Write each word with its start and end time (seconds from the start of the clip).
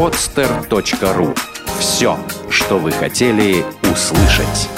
podster.ru 0.00 1.38
Все, 1.78 2.18
что 2.48 2.78
вы 2.78 2.90
хотели 2.90 3.62
услышать. 3.82 4.70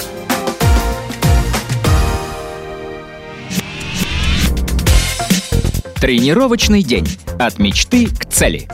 Тренировочный 6.00 6.82
день. 6.82 7.06
От 7.38 7.60
мечты 7.60 8.08
к 8.08 8.26
цели. 8.26 8.68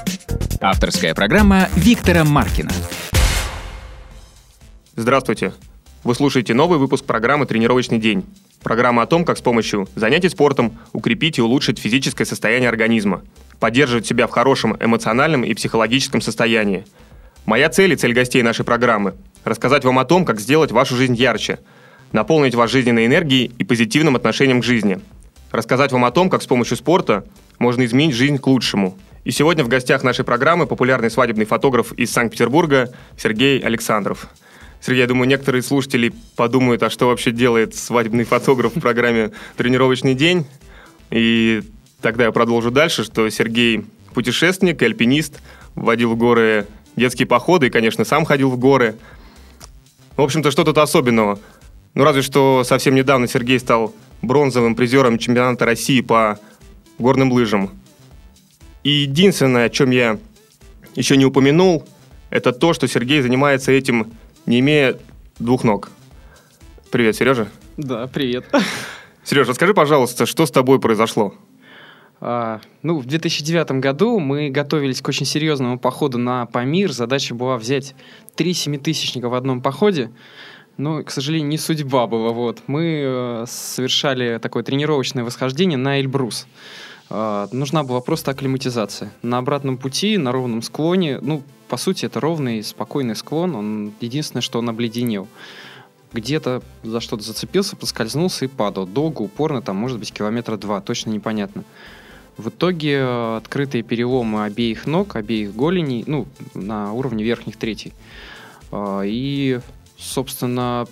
Авторская 0.62 1.14
программа 1.14 1.68
Виктора 1.76 2.24
Маркина. 2.24 2.72
Здравствуйте. 4.96 5.52
Вы 6.08 6.14
слушаете 6.14 6.54
новый 6.54 6.78
выпуск 6.78 7.04
программы 7.04 7.44
«Тренировочный 7.44 7.98
день». 7.98 8.24
Программа 8.62 9.02
о 9.02 9.06
том, 9.06 9.26
как 9.26 9.36
с 9.36 9.42
помощью 9.42 9.86
занятий 9.94 10.30
спортом 10.30 10.78
укрепить 10.94 11.36
и 11.36 11.42
улучшить 11.42 11.78
физическое 11.78 12.24
состояние 12.24 12.70
организма, 12.70 13.20
поддерживать 13.60 14.06
себя 14.06 14.26
в 14.26 14.30
хорошем 14.30 14.74
эмоциональном 14.80 15.44
и 15.44 15.52
психологическом 15.52 16.22
состоянии. 16.22 16.86
Моя 17.44 17.68
цель 17.68 17.92
и 17.92 17.96
цель 17.96 18.14
гостей 18.14 18.40
нашей 18.40 18.64
программы– 18.64 19.16
рассказать 19.44 19.84
вам 19.84 19.98
о 19.98 20.06
том, 20.06 20.24
как 20.24 20.40
сделать 20.40 20.72
вашу 20.72 20.96
жизнь 20.96 21.14
ярче, 21.14 21.58
наполнить 22.12 22.54
вас 22.54 22.70
жизненной 22.70 23.04
энергией 23.04 23.52
и 23.58 23.64
позитивным 23.64 24.16
отношением 24.16 24.62
к 24.62 24.64
жизни, 24.64 25.00
рассказать 25.50 25.92
вам 25.92 26.06
о 26.06 26.10
том, 26.10 26.30
как 26.30 26.40
с 26.40 26.46
помощью 26.46 26.78
спорта 26.78 27.26
можно 27.58 27.84
изменить 27.84 28.14
жизнь 28.14 28.38
к 28.38 28.46
лучшему. 28.46 28.96
И 29.24 29.30
сегодня 29.30 29.62
в 29.62 29.68
гостях 29.68 30.02
нашей 30.04 30.24
программы 30.24 30.66
популярный 30.66 31.10
свадебный 31.10 31.44
фотограф 31.44 31.92
из 31.92 32.10
Санкт-Петербурга 32.12 32.94
Сергей 33.18 33.60
Александров. 33.60 34.26
Сергей, 34.80 35.00
я 35.00 35.06
думаю, 35.06 35.28
некоторые 35.28 35.62
слушатели 35.62 36.12
подумают, 36.36 36.82
а 36.82 36.90
что 36.90 37.06
вообще 37.06 37.32
делает 37.32 37.74
свадебный 37.74 38.24
фотограф 38.24 38.76
в 38.76 38.80
программе 38.80 39.32
«Тренировочный 39.56 40.14
день». 40.14 40.46
И 41.10 41.62
тогда 42.00 42.24
я 42.24 42.32
продолжу 42.32 42.70
дальше, 42.70 43.04
что 43.04 43.28
Сергей 43.28 43.84
путешественник, 44.14 44.80
альпинист, 44.82 45.40
водил 45.74 46.12
в 46.12 46.16
горы 46.16 46.66
детские 46.96 47.26
походы 47.26 47.68
и, 47.68 47.70
конечно, 47.70 48.04
сам 48.04 48.24
ходил 48.24 48.50
в 48.50 48.58
горы. 48.58 48.96
В 50.16 50.22
общем-то, 50.22 50.50
что 50.50 50.64
тут 50.64 50.78
особенного? 50.78 51.38
Ну, 51.94 52.04
разве 52.04 52.22
что 52.22 52.64
совсем 52.64 52.94
недавно 52.94 53.26
Сергей 53.26 53.58
стал 53.58 53.94
бронзовым 54.22 54.74
призером 54.74 55.18
чемпионата 55.18 55.64
России 55.64 56.00
по 56.00 56.38
горным 56.98 57.32
лыжам. 57.32 57.70
И 58.82 58.90
единственное, 58.90 59.66
о 59.66 59.70
чем 59.70 59.90
я 59.90 60.18
еще 60.94 61.16
не 61.16 61.24
упомянул, 61.24 61.86
это 62.30 62.52
то, 62.52 62.72
что 62.72 62.88
Сергей 62.88 63.22
занимается 63.22 63.72
этим 63.72 64.12
не 64.48 64.60
имея 64.60 64.96
двух 65.38 65.62
ног. 65.62 65.90
Привет, 66.90 67.14
Сережа. 67.16 67.48
Да, 67.76 68.06
привет. 68.06 68.46
Сережа, 69.22 69.50
расскажи, 69.50 69.74
пожалуйста, 69.74 70.24
что 70.24 70.46
с 70.46 70.50
тобой 70.50 70.80
произошло? 70.80 71.34
А, 72.20 72.62
ну, 72.82 72.98
в 72.98 73.04
2009 73.04 73.72
году 73.72 74.18
мы 74.18 74.48
готовились 74.48 75.02
к 75.02 75.08
очень 75.08 75.26
серьезному 75.26 75.78
походу 75.78 76.16
на 76.16 76.46
Памир. 76.46 76.90
Задача 76.92 77.34
была 77.34 77.58
взять 77.58 77.94
три 78.36 78.54
семитысячника 78.54 79.28
в 79.28 79.34
одном 79.34 79.60
походе. 79.60 80.10
Но, 80.78 81.02
к 81.02 81.10
сожалению, 81.10 81.48
не 81.48 81.58
судьба 81.58 82.06
была. 82.06 82.30
Вот. 82.30 82.62
Мы 82.68 83.02
э, 83.04 83.44
совершали 83.46 84.38
такое 84.38 84.62
тренировочное 84.62 85.24
восхождение 85.24 85.76
на 85.76 86.00
Эльбрус. 86.00 86.46
Э, 87.10 87.48
нужна 87.52 87.82
была 87.82 88.00
просто 88.00 88.30
акклиматизация. 88.30 89.12
На 89.20 89.38
обратном 89.38 89.76
пути, 89.76 90.16
на 90.16 90.32
ровном 90.32 90.62
склоне, 90.62 91.18
ну, 91.20 91.42
по 91.68 91.76
сути, 91.76 92.06
это 92.06 92.20
ровный, 92.20 92.62
спокойный 92.62 93.16
склон. 93.16 93.54
Он 93.54 93.92
единственное, 94.00 94.42
что 94.42 94.58
он 94.58 94.68
обледенел. 94.68 95.28
Где-то 96.12 96.62
за 96.82 97.00
что-то 97.00 97.22
зацепился, 97.22 97.76
поскользнулся 97.76 98.46
и 98.46 98.48
падал. 98.48 98.86
Долго, 98.86 99.22
упорно, 99.22 99.60
там, 99.60 99.76
может 99.76 99.98
быть, 99.98 100.12
километра 100.12 100.56
два, 100.56 100.80
точно 100.80 101.10
непонятно. 101.10 101.64
В 102.38 102.48
итоге 102.48 102.98
э, 102.98 103.36
открытые 103.36 103.82
переломы 103.82 104.44
обеих 104.44 104.86
ног, 104.86 105.16
обеих 105.16 105.54
голеней, 105.54 106.04
ну, 106.06 106.26
на 106.54 106.92
уровне 106.92 107.24
верхних 107.24 107.56
третей. 107.56 107.92
Э, 108.70 109.02
и, 109.04 109.60
собственно, 109.98 110.86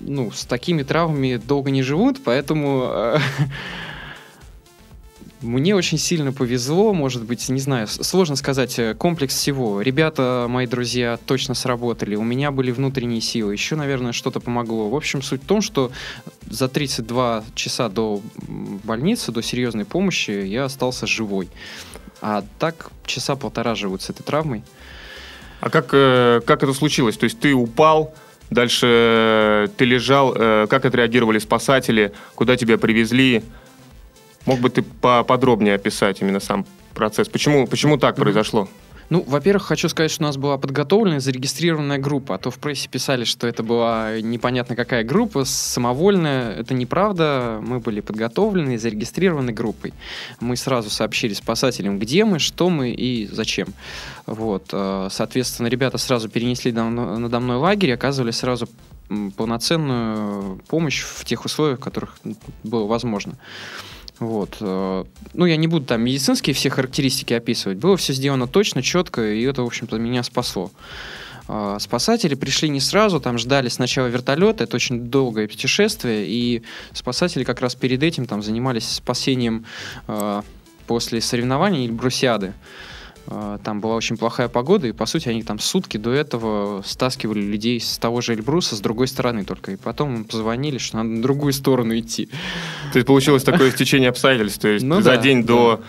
ну, 0.00 0.30
с 0.30 0.44
такими 0.44 0.82
травмами 0.82 1.36
долго 1.36 1.70
не 1.70 1.82
живут, 1.82 2.20
поэтому 2.24 2.88
э, 2.90 3.18
Мне 5.40 5.76
очень 5.76 5.98
сильно 5.98 6.32
повезло, 6.32 6.92
может 6.92 7.22
быть, 7.22 7.48
не 7.48 7.60
знаю, 7.60 7.86
сложно 7.86 8.34
сказать, 8.34 8.76
э, 8.80 8.94
комплекс 8.94 9.36
всего. 9.36 9.80
Ребята, 9.80 10.46
мои 10.48 10.66
друзья, 10.66 11.16
точно 11.26 11.54
сработали, 11.54 12.16
у 12.16 12.24
меня 12.24 12.50
были 12.50 12.72
внутренние 12.72 13.20
силы, 13.20 13.52
еще, 13.52 13.76
наверное, 13.76 14.12
что-то 14.12 14.40
помогло. 14.40 14.88
В 14.88 14.96
общем, 14.96 15.22
суть 15.22 15.44
в 15.44 15.46
том, 15.46 15.62
что 15.62 15.92
за 16.50 16.68
32 16.68 17.44
часа 17.54 17.88
до 17.88 18.20
больницы, 18.48 19.30
до 19.30 19.40
серьезной 19.40 19.84
помощи 19.84 20.32
я 20.32 20.64
остался 20.64 21.06
живой. 21.06 21.48
А 22.20 22.42
так 22.58 22.90
часа 23.06 23.36
полтора 23.36 23.76
живут 23.76 24.02
с 24.02 24.10
этой 24.10 24.24
травмой. 24.24 24.64
А 25.60 25.70
как, 25.70 25.90
э, 25.92 26.40
как 26.44 26.64
это 26.64 26.72
случилось? 26.72 27.16
То 27.16 27.24
есть 27.24 27.38
ты 27.38 27.54
упал, 27.54 28.12
дальше 28.50 28.86
э, 28.88 29.68
ты 29.76 29.84
лежал, 29.84 30.32
как 30.32 30.84
отреагировали 30.84 31.38
спасатели, 31.38 32.12
куда 32.34 32.56
тебя 32.56 32.76
привезли? 32.76 33.44
Мог 34.48 34.60
бы 34.60 34.70
ты 34.70 34.80
поподробнее 34.82 35.74
описать 35.74 36.22
именно 36.22 36.40
сам 36.40 36.64
процесс? 36.94 37.28
Почему, 37.28 37.66
почему 37.66 37.98
так 37.98 38.16
произошло? 38.16 38.66
Ну, 39.10 39.22
во-первых, 39.26 39.64
хочу 39.64 39.90
сказать, 39.90 40.10
что 40.10 40.22
у 40.22 40.26
нас 40.26 40.38
была 40.38 40.56
подготовленная, 40.56 41.20
зарегистрированная 41.20 41.98
группа, 41.98 42.34
а 42.34 42.38
то 42.38 42.50
в 42.50 42.58
прессе 42.58 42.88
писали, 42.88 43.24
что 43.24 43.46
это 43.46 43.62
была 43.62 44.22
непонятно 44.22 44.74
какая 44.74 45.04
группа, 45.04 45.44
самовольная. 45.44 46.54
Это 46.54 46.72
неправда. 46.72 47.60
Мы 47.62 47.80
были 47.80 48.00
подготовлены, 48.00 48.78
зарегистрированы 48.78 49.52
группой. 49.52 49.92
Мы 50.40 50.56
сразу 50.56 50.88
сообщили 50.88 51.34
спасателям, 51.34 51.98
где 51.98 52.24
мы, 52.24 52.38
что 52.38 52.70
мы 52.70 52.92
и 52.92 53.26
зачем. 53.30 53.68
Вот. 54.24 54.70
Э, 54.72 55.08
соответственно, 55.10 55.66
ребята 55.66 55.98
сразу 55.98 56.30
перенесли 56.30 56.72
надо 56.72 57.40
мной 57.40 57.58
лагерь 57.58 57.90
и 57.90 57.92
оказывали 57.92 58.30
сразу 58.30 58.66
полноценную 59.36 60.58
помощь 60.68 61.02
в 61.02 61.26
тех 61.26 61.44
условиях, 61.44 61.80
в 61.80 61.82
которых 61.82 62.18
было 62.64 62.86
возможно. 62.86 63.34
Вот. 64.20 64.56
Э, 64.60 65.04
ну, 65.34 65.46
я 65.46 65.56
не 65.56 65.66
буду 65.66 65.86
там 65.86 66.02
медицинские 66.02 66.54
все 66.54 66.70
характеристики 66.70 67.32
описывать. 67.34 67.78
Было 67.78 67.96
все 67.96 68.12
сделано 68.12 68.46
точно, 68.46 68.82
четко, 68.82 69.22
и 69.32 69.42
это, 69.42 69.62
в 69.62 69.66
общем-то, 69.66 69.98
меня 69.98 70.22
спасло. 70.22 70.70
Э, 71.48 71.78
спасатели 71.80 72.34
пришли 72.34 72.68
не 72.68 72.80
сразу, 72.80 73.20
там 73.20 73.38
ждали 73.38 73.68
сначала 73.68 74.06
вертолета, 74.06 74.64
это 74.64 74.76
очень 74.76 75.08
долгое 75.08 75.48
путешествие, 75.48 76.26
и 76.26 76.62
спасатели 76.92 77.44
как 77.44 77.60
раз 77.60 77.74
перед 77.74 78.02
этим 78.02 78.26
там 78.26 78.42
занимались 78.42 78.88
спасением 78.88 79.64
э, 80.06 80.42
после 80.86 81.20
соревнований 81.20 81.84
или 81.84 81.92
брусиады. 81.92 82.54
А, 83.30 83.58
там 83.58 83.80
была 83.80 83.94
очень 83.94 84.16
плохая 84.16 84.48
погода, 84.48 84.86
и, 84.86 84.92
по 84.92 85.06
сути, 85.06 85.28
они 85.28 85.42
там 85.42 85.58
сутки 85.58 85.96
до 85.98 86.12
этого 86.12 86.82
стаскивали 86.82 87.40
людей 87.40 87.80
с 87.80 87.98
того 87.98 88.20
же 88.20 88.32
Эльбруса 88.34 88.74
с 88.74 88.80
другой 88.80 89.08
стороны 89.08 89.44
только. 89.44 89.72
И 89.72 89.76
потом 89.76 90.16
им 90.16 90.24
позвонили, 90.24 90.78
что 90.78 90.96
надо 90.96 91.10
на 91.10 91.22
другую 91.22 91.52
сторону 91.52 91.98
идти. 91.98 92.30
То 92.92 92.98
есть 92.98 93.06
получилось 93.06 93.42
такое 93.42 93.70
стечение 93.70 94.08
обстоятельств, 94.08 94.60
то 94.60 94.68
есть 94.68 94.84
ну, 94.84 95.00
за 95.00 95.16
да, 95.16 95.16
день 95.18 95.42
да. 95.42 95.46
до 95.46 95.80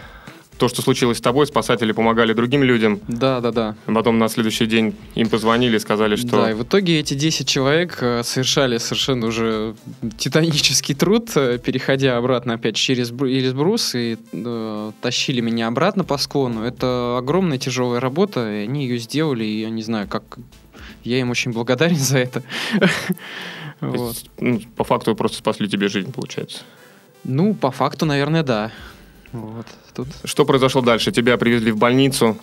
то, 0.59 0.68
что 0.68 0.81
случилось 0.81 1.18
с 1.18 1.22
тобой, 1.22 1.47
спасатели 1.47 1.94
помогали 1.94 2.34
другим 2.34 2.64
людям. 2.64 3.00
Да, 3.08 3.40
да, 3.40 3.52
да. 3.52 3.75
Потом 3.86 4.20
на 4.20 4.28
следующий 4.28 4.66
день 4.66 4.94
им 5.16 5.30
позвонили 5.30 5.78
и 5.78 5.80
сказали, 5.80 6.18
что... 6.18 6.30
Да, 6.30 6.52
и 6.52 6.53
в 6.53 6.64
итоге 6.64 7.00
эти 7.00 7.14
10 7.14 7.47
человек 7.47 7.97
э, 8.02 8.24
совершали 8.24 8.78
совершенно 8.78 9.28
уже 9.28 9.75
титанический 10.18 10.94
труд, 10.96 11.31
э, 11.36 11.59
переходя 11.59 12.18
обратно 12.18 12.56
опять 12.56 12.75
через, 12.75 13.08
через 13.09 13.53
брус 13.53 13.96
и 13.96 14.18
э, 14.34 14.92
тащили 15.02 15.40
меня 15.40 15.68
обратно 15.68 16.03
по 16.03 16.18
склону. 16.18 16.64
Это 16.64 17.18
огромная 17.18 17.58
тяжелая 17.58 18.02
работа, 18.02 18.52
и 18.52 18.64
они 18.64 18.86
ее 18.86 18.97
сделали, 18.97 19.46
и 19.46 19.62
я 19.62 19.70
не 19.70 19.81
знаю, 19.81 20.08
как... 20.09 20.24
Я 21.06 21.22
им 21.22 21.30
очень 21.30 21.53
благодарен 21.53 21.96
за 22.12 22.18
это. 22.18 22.44
Вот. 23.80 24.18
Ну, 24.41 24.59
по 24.76 24.84
факту 24.84 25.16
просто 25.16 25.38
спасли 25.38 25.70
тебе 25.70 25.88
жизнь, 25.88 26.12
получается. 26.12 26.64
Ну, 27.24 27.53
по 27.53 27.72
факту, 27.72 28.06
наверное, 28.06 28.44
да. 28.44 28.72
Вот, 29.31 29.67
тут... 29.94 30.07
Что 30.23 30.45
произошло 30.45 30.81
дальше? 30.81 31.12
Тебя 31.12 31.38
привезли 31.38 31.72
в 31.72 31.78
больницу? 31.78 32.38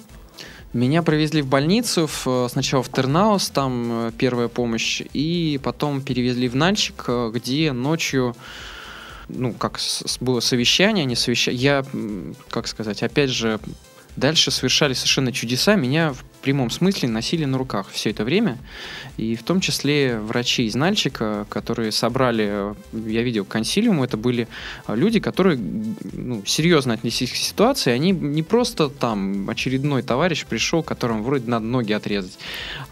Меня 0.72 1.02
привезли 1.02 1.42
в 1.42 1.46
больницу, 1.46 2.06
в, 2.06 2.48
сначала 2.50 2.82
в 2.82 2.90
Тернаус, 2.90 3.48
там 3.50 4.08
э, 4.08 4.12
первая 4.18 4.48
помощь, 4.48 5.00
и 5.14 5.58
потом 5.62 6.02
перевезли 6.02 6.48
в 6.48 6.56
Нальчик, 6.56 7.04
э, 7.08 7.30
где 7.32 7.72
ночью, 7.72 8.36
ну, 9.28 9.52
как 9.54 9.80
было 10.20 10.40
совещание, 10.40 11.04
не 11.04 11.16
совещание, 11.16 11.60
я, 11.60 11.84
как 12.50 12.66
сказать, 12.66 13.02
опять 13.02 13.30
же, 13.30 13.58
дальше 14.16 14.50
совершали 14.50 14.92
совершенно 14.92 15.32
чудеса. 15.32 15.76
Меня 15.76 16.14
прямом 16.46 16.70
смысле 16.70 17.08
носили 17.08 17.44
на 17.44 17.58
руках 17.58 17.88
все 17.90 18.10
это 18.10 18.22
время. 18.22 18.56
И 19.16 19.34
в 19.34 19.42
том 19.42 19.60
числе 19.60 20.20
врачи 20.20 20.66
из 20.66 20.76
Нальчика, 20.76 21.44
которые 21.48 21.90
собрали, 21.90 22.72
я 22.92 23.22
видел, 23.22 23.44
консилиум, 23.44 24.04
это 24.04 24.16
были 24.16 24.46
люди, 24.86 25.18
которые 25.18 25.58
ну, 26.12 26.44
серьезно 26.46 26.94
отнеслись 26.94 27.32
к 27.32 27.34
ситуации. 27.34 27.90
Они 27.90 28.12
не 28.12 28.44
просто 28.44 28.88
там 28.88 29.50
очередной 29.50 30.02
товарищ 30.02 30.46
пришел, 30.46 30.84
которому 30.84 31.24
вроде 31.24 31.50
надо 31.50 31.66
ноги 31.66 31.92
отрезать. 31.92 32.38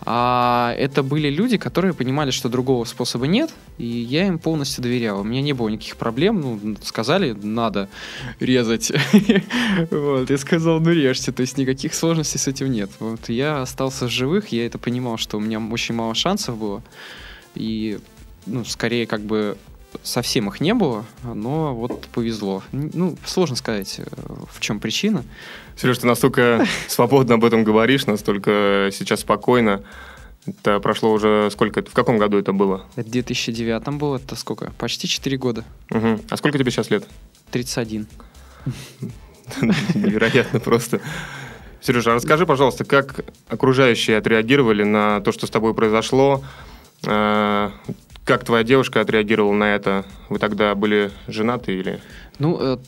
А 0.01 0.75
это 0.77 1.05
были 1.05 1.31
люди, 1.31 1.57
которые 1.57 1.95
понимали, 1.95 2.33
что 2.33 2.49
другого 2.49 2.85
способа 2.85 3.29
нет, 3.29 3.51
и 3.79 3.87
я 3.87 4.27
им 4.27 4.41
полностью 4.41 4.83
доверял. 4.83 5.21
У 5.21 5.25
меня 5.25 5.43
не 5.43 5.53
было 5.53 5.69
никаких 5.69 5.97
проблем. 5.97 6.41
Ну, 6.41 6.77
сказали, 6.83 7.37
надо 7.41 7.89
резать. 8.41 8.91
Вот, 9.91 10.31
я 10.31 10.39
сказал, 10.39 10.81
ну 10.81 10.91
режьте. 10.91 11.33
То 11.33 11.43
есть 11.43 11.59
никаких 11.59 11.95
сложностей 11.95 12.39
с 12.39 12.49
этим 12.49 12.71
нет. 12.71 12.91
Вот 12.99 13.29
я 13.29 13.44
остался 13.45 14.09
живых, 14.09 14.49
я 14.49 14.67
это 14.67 14.79
понимал, 14.79 15.17
что 15.17 15.39
у 15.39 15.41
меня 15.41 15.61
очень 15.61 15.95
мало 15.95 16.15
шансов 16.15 16.59
было. 16.59 16.83
И, 17.55 17.99
ну, 18.47 18.65
скорее, 18.65 19.07
как 19.07 19.21
бы 19.21 19.57
совсем 20.03 20.49
их 20.49 20.61
не 20.61 20.75
было, 20.75 21.05
но 21.23 21.75
вот 21.75 22.07
повезло. 22.09 22.63
Ну, 22.73 23.17
сложно 23.25 23.57
сказать, 23.57 23.97
э, 23.99 24.05
в 24.51 24.61
чем 24.61 24.81
причина. 24.81 25.25
Сереж, 25.77 25.99
ты 25.99 26.07
настолько 26.07 26.67
свободно 26.89 27.37
об 27.37 27.45
этом 27.45 27.65
говоришь, 27.65 28.07
настолько 28.07 28.91
сейчас 28.93 29.21
спокойно. 29.21 29.83
Это 30.47 30.79
прошло 30.81 31.13
уже 31.13 31.49
сколько? 31.51 31.83
В 31.83 31.95
каком 31.95 32.19
году 32.19 32.39
это 32.39 32.53
было? 32.53 32.85
Это 32.97 33.09
в 33.09 33.13
2009 33.13 33.89
было, 33.97 34.17
это 34.17 34.37
сколько? 34.37 34.73
Почти 34.79 35.09
4 35.09 35.37
года. 35.39 35.65
Угу. 35.91 36.21
А 36.29 36.37
сколько 36.37 36.59
тебе 36.59 36.71
сейчас 36.71 36.91
лет? 36.91 37.07
31. 37.51 38.07
Невероятно 39.95 40.61
просто. 40.61 41.01
Сережа, 41.85 42.13
а 42.13 42.15
расскажи, 42.15 42.47
пожалуйста, 42.47 42.85
как 42.85 43.27
окружающие 43.47 44.17
отреагировали 44.17 44.85
на 44.85 45.21
то, 45.21 45.33
что 45.33 45.47
с 45.47 45.51
тобой 45.51 45.75
произошло? 45.75 46.43
Э, 47.05 47.73
как 48.25 48.43
твоя 48.43 48.65
девушка 48.65 49.03
отреагировала 49.03 49.53
на 49.53 49.75
это? 49.75 50.07
Вы 50.31 50.39
тогда 50.39 50.75
были 50.75 51.11
женаты 51.29 51.79
или? 51.79 52.01
Ну, 52.39 52.57
э, 52.59 52.79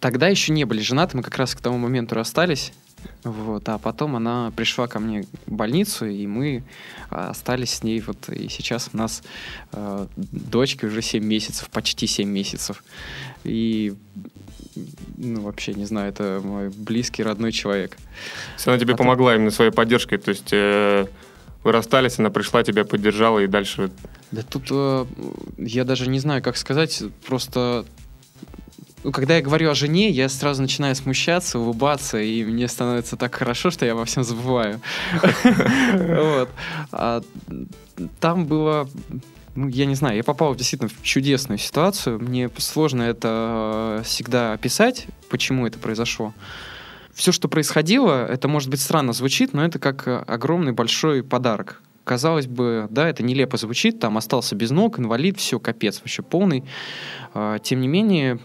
тогда 0.00 0.28
еще 0.28 0.52
не 0.52 0.64
были 0.64 0.82
женаты, 0.82 1.16
мы 1.16 1.22
как 1.22 1.38
раз 1.38 1.54
к 1.54 1.62
тому 1.62 1.78
моменту 1.78 2.14
расстались. 2.14 2.74
Вот, 3.24 3.66
а 3.70 3.78
потом 3.78 4.16
она 4.16 4.52
пришла 4.54 4.86
ко 4.86 4.98
мне 4.98 5.24
в 5.46 5.52
больницу, 5.52 6.04
и 6.04 6.26
мы 6.26 6.64
остались 7.08 7.76
с 7.76 7.82
ней. 7.82 8.00
Вот, 8.00 8.28
и 8.28 8.50
сейчас 8.50 8.90
у 8.92 8.98
нас 8.98 9.22
э, 9.72 10.06
уже 10.82 11.00
7 11.00 11.24
месяцев, 11.24 11.70
почти 11.70 12.06
7 12.06 12.28
месяцев. 12.28 12.84
И 13.44 13.94
ну, 15.16 15.42
вообще, 15.42 15.74
не 15.74 15.84
знаю, 15.84 16.10
это 16.10 16.40
мой 16.42 16.68
близкий, 16.68 17.22
родной 17.22 17.52
человек. 17.52 17.96
Если 18.56 18.70
она 18.70 18.78
тебе 18.78 18.94
а 18.94 18.96
помогла 18.96 19.30
то... 19.30 19.36
именно 19.36 19.50
своей 19.50 19.70
поддержкой, 19.70 20.18
то 20.18 20.30
есть 20.30 20.52
э, 20.52 21.06
вы 21.64 21.72
расстались, 21.72 22.18
она 22.18 22.30
пришла, 22.30 22.62
тебя 22.62 22.84
поддержала 22.84 23.40
и 23.40 23.46
дальше... 23.46 23.90
Да 24.30 24.42
тут 24.42 24.68
э, 24.70 25.06
я 25.58 25.84
даже 25.84 26.08
не 26.08 26.18
знаю, 26.18 26.42
как 26.42 26.56
сказать, 26.56 27.02
просто 27.26 27.84
ну, 29.04 29.10
когда 29.10 29.36
я 29.36 29.42
говорю 29.42 29.68
о 29.68 29.74
жене, 29.74 30.10
я 30.10 30.28
сразу 30.28 30.62
начинаю 30.62 30.94
смущаться, 30.94 31.58
улыбаться, 31.58 32.20
и 32.20 32.44
мне 32.44 32.68
становится 32.68 33.16
так 33.16 33.34
хорошо, 33.34 33.70
что 33.70 33.84
я 33.84 33.94
во 33.94 34.04
всем 34.04 34.22
забываю. 34.22 34.80
А 36.92 37.22
там 38.20 38.46
было 38.46 38.88
ну, 39.54 39.68
я 39.68 39.86
не 39.86 39.94
знаю, 39.94 40.16
я 40.16 40.24
попал 40.24 40.54
действительно 40.54 40.88
в 40.88 41.02
чудесную 41.02 41.58
ситуацию. 41.58 42.18
Мне 42.18 42.50
сложно 42.58 43.02
это 43.02 43.98
э, 44.00 44.02
всегда 44.04 44.52
описать, 44.52 45.06
почему 45.28 45.66
это 45.66 45.78
произошло. 45.78 46.32
Все, 47.12 47.32
что 47.32 47.48
происходило, 47.48 48.26
это, 48.26 48.48
может 48.48 48.70
быть, 48.70 48.80
странно 48.80 49.12
звучит, 49.12 49.52
но 49.52 49.64
это 49.64 49.78
как 49.78 50.08
э, 50.08 50.16
огромный 50.26 50.72
большой 50.72 51.22
подарок. 51.22 51.82
Казалось 52.04 52.46
бы, 52.46 52.88
да, 52.90 53.08
это 53.08 53.22
нелепо 53.22 53.56
звучит, 53.56 54.00
там 54.00 54.18
остался 54.18 54.56
без 54.56 54.70
ног, 54.70 54.98
инвалид, 54.98 55.38
все, 55.38 55.60
капец, 55.60 56.00
вообще 56.00 56.22
полный. 56.22 56.64
А, 57.32 57.58
тем 57.60 57.80
не 57.80 57.86
менее, 57.86 58.40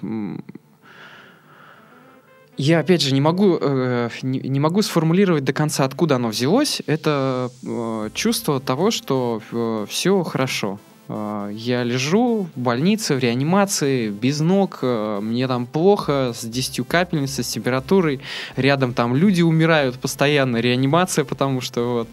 я, 2.57 2.80
опять 2.80 3.01
же, 3.01 3.13
не 3.13 3.21
могу, 3.21 3.57
э, 3.59 4.09
не, 4.21 4.39
не 4.39 4.59
могу 4.59 4.81
сформулировать 4.81 5.44
до 5.44 5.54
конца, 5.54 5.86
откуда 5.86 6.15
оно 6.15 6.30
взялось. 6.30 6.81
Это 6.88 7.51
э, 7.63 8.09
чувство 8.13 8.59
того, 8.59 8.92
что 8.92 9.42
э, 9.51 9.86
все 9.88 10.24
хорошо. 10.24 10.80
Э, 11.09 11.50
я 11.54 11.83
лежу 11.83 12.48
в 12.56 12.59
больнице, 12.59 13.15
в 13.15 13.19
реанимации, 13.19 14.09
без 14.09 14.39
ног, 14.39 14.80
э, 14.81 15.19
мне 15.21 15.48
там 15.48 15.65
плохо, 15.65 16.33
с 16.36 16.44
10 16.45 16.88
капельницей, 16.88 17.44
с 17.44 17.48
температурой, 17.48 18.19
рядом 18.56 18.94
там 18.94 19.15
люди 19.15 19.42
умирают 19.42 20.00
постоянно, 20.00 20.57
реанимация, 20.57 21.25
потому 21.25 21.62
что 21.62 21.94
вот. 21.94 22.07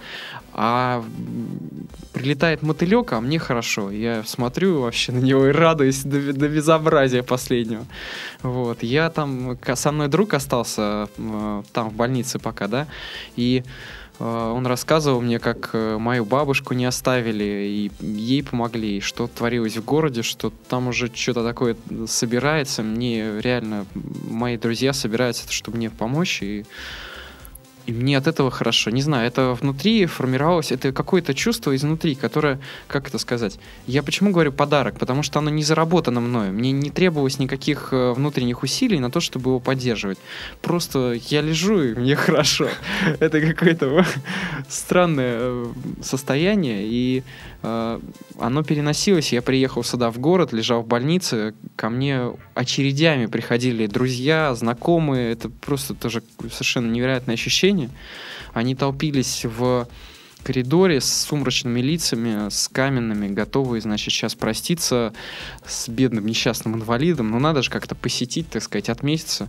А 0.57 1.05
прилетает 2.13 2.63
мотылек, 2.63 3.13
а 3.13 3.21
мне 3.21 3.41
хорошо. 3.41 3.91
Я 3.91 4.23
смотрю 4.25 4.83
вообще 4.83 5.11
на 5.11 5.19
него 5.19 5.49
и 5.49 5.51
радуюсь 5.51 6.05
до, 6.05 6.33
до 6.33 6.49
безобразия 6.49 7.25
последнего. 7.25 7.85
Вот. 8.43 8.85
Я 8.85 9.11
там, 9.11 9.59
со 9.75 9.91
мной 9.91 10.07
друг 10.07 10.33
остался 10.33 11.09
э, 11.19 11.63
там 11.73 11.91
в 11.91 11.95
больнице 11.95 12.39
пока, 12.39 12.69
да, 12.69 12.87
и 13.35 13.65
он 14.21 14.67
рассказывал 14.67 15.21
мне, 15.21 15.39
как 15.39 15.71
э, 15.73 15.97
мою 15.99 16.25
бабушку 16.25 16.75
не 16.75 16.85
оставили, 16.85 17.45
и 17.45 17.91
ей 18.01 18.45
помогли, 18.45 18.99
и 18.99 19.01
что 19.01 19.27
творилось 19.27 19.77
в 19.77 19.85
городе, 19.85 20.23
что 20.23 20.53
там 20.69 20.89
уже 20.89 21.11
что-то 21.13 21.45
такое 21.45 21.77
собирается. 22.07 22.83
Мне 22.83 23.41
реально 23.41 23.87
мои 23.95 24.57
друзья 24.57 24.93
собираются, 24.93 25.51
чтобы 25.51 25.79
мне 25.79 25.91
помочь, 25.91 26.43
и 26.43 26.65
и 27.87 27.93
мне 27.93 28.17
от 28.17 28.27
этого 28.27 28.51
хорошо. 28.51 28.91
Не 28.91 29.03
знаю, 29.03 29.27
это 29.27 29.57
внутри 29.61 30.07
формировалось, 30.07 30.73
это 30.73 30.93
какое-то 30.93 31.35
чувство 31.35 31.75
изнутри, 31.77 32.15
которое, 32.15 32.59
как 32.87 33.09
это 33.09 33.19
сказать? 33.19 33.59
Я 33.87 34.03
почему 34.03 34.31
говорю 34.31 34.53
подарок? 34.53 34.99
Потому 34.99 35.23
что 35.23 35.39
оно 35.39 35.51
не 35.51 35.63
заработано 35.63 36.21
мною. 36.21 36.53
Мне 36.53 36.73
не 36.73 36.91
требовалось 36.91 37.39
никаких 37.39 37.89
э, 37.93 38.13
внутренних 38.13 38.63
усилий 38.63 38.99
на 38.99 39.11
то, 39.11 39.21
чтобы 39.21 39.51
его 39.51 39.61
поддерживать. 39.61 40.19
Просто 40.63 41.15
я 41.29 41.43
лежу, 41.43 41.83
и 41.83 41.95
мне 41.95 42.17
хорошо. 42.27 42.69
Это 43.21 43.41
какое-то 43.41 44.05
странное 44.69 45.37
э, 45.41 45.67
состояние, 46.03 46.85
и 46.85 47.23
оно 47.65 48.63
переносилось. 48.63 49.33
Я 49.33 49.41
приехал 49.41 49.83
сюда 49.83 50.11
в 50.11 50.19
город, 50.19 50.53
лежал 50.53 50.83
в 50.83 50.87
больнице, 50.87 51.55
ко 51.77 51.89
мне 51.89 52.33
очередями 52.55 53.27
приходили 53.27 53.87
друзья, 53.87 54.55
знакомые. 54.55 55.33
Это 55.33 55.49
просто 55.49 55.95
тоже 55.95 56.23
совершенно 56.51 56.91
невероятное 56.91 57.35
ощущение. 57.35 57.89
Они 58.53 58.75
толпились 58.75 59.45
в 59.45 59.89
коридоре 60.45 61.01
с 61.01 61.25
сумрачными 61.25 61.81
лицами, 61.81 62.49
с 62.49 62.69
каменными, 62.69 63.29
готовые, 63.29 63.81
значит, 63.81 64.13
сейчас 64.13 64.35
проститься 64.35 65.13
с 65.67 65.89
бедным 65.89 66.27
несчастным 66.27 66.77
инвалидом. 66.77 67.31
Но 67.31 67.39
надо 67.39 67.63
же 67.63 67.71
как-то 67.71 67.95
посетить, 67.95 68.49
так 68.51 68.63
сказать, 68.63 68.89
отметиться. 68.89 69.49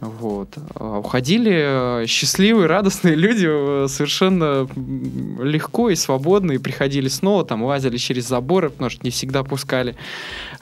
Вот. 0.00 0.50
А 0.74 0.98
уходили 0.98 2.02
э, 2.02 2.06
счастливые, 2.06 2.66
радостные 2.66 3.14
люди 3.14 3.46
э, 3.48 3.86
совершенно 3.88 4.68
легко 5.40 5.90
и 5.90 5.94
свободно, 5.94 6.52
и 6.52 6.58
приходили 6.58 7.08
снова, 7.08 7.44
там, 7.44 7.62
лазили 7.62 7.96
через 7.96 8.26
заборы, 8.28 8.70
потому 8.70 8.90
что 8.90 9.04
не 9.04 9.10
всегда 9.10 9.44
пускали. 9.44 9.96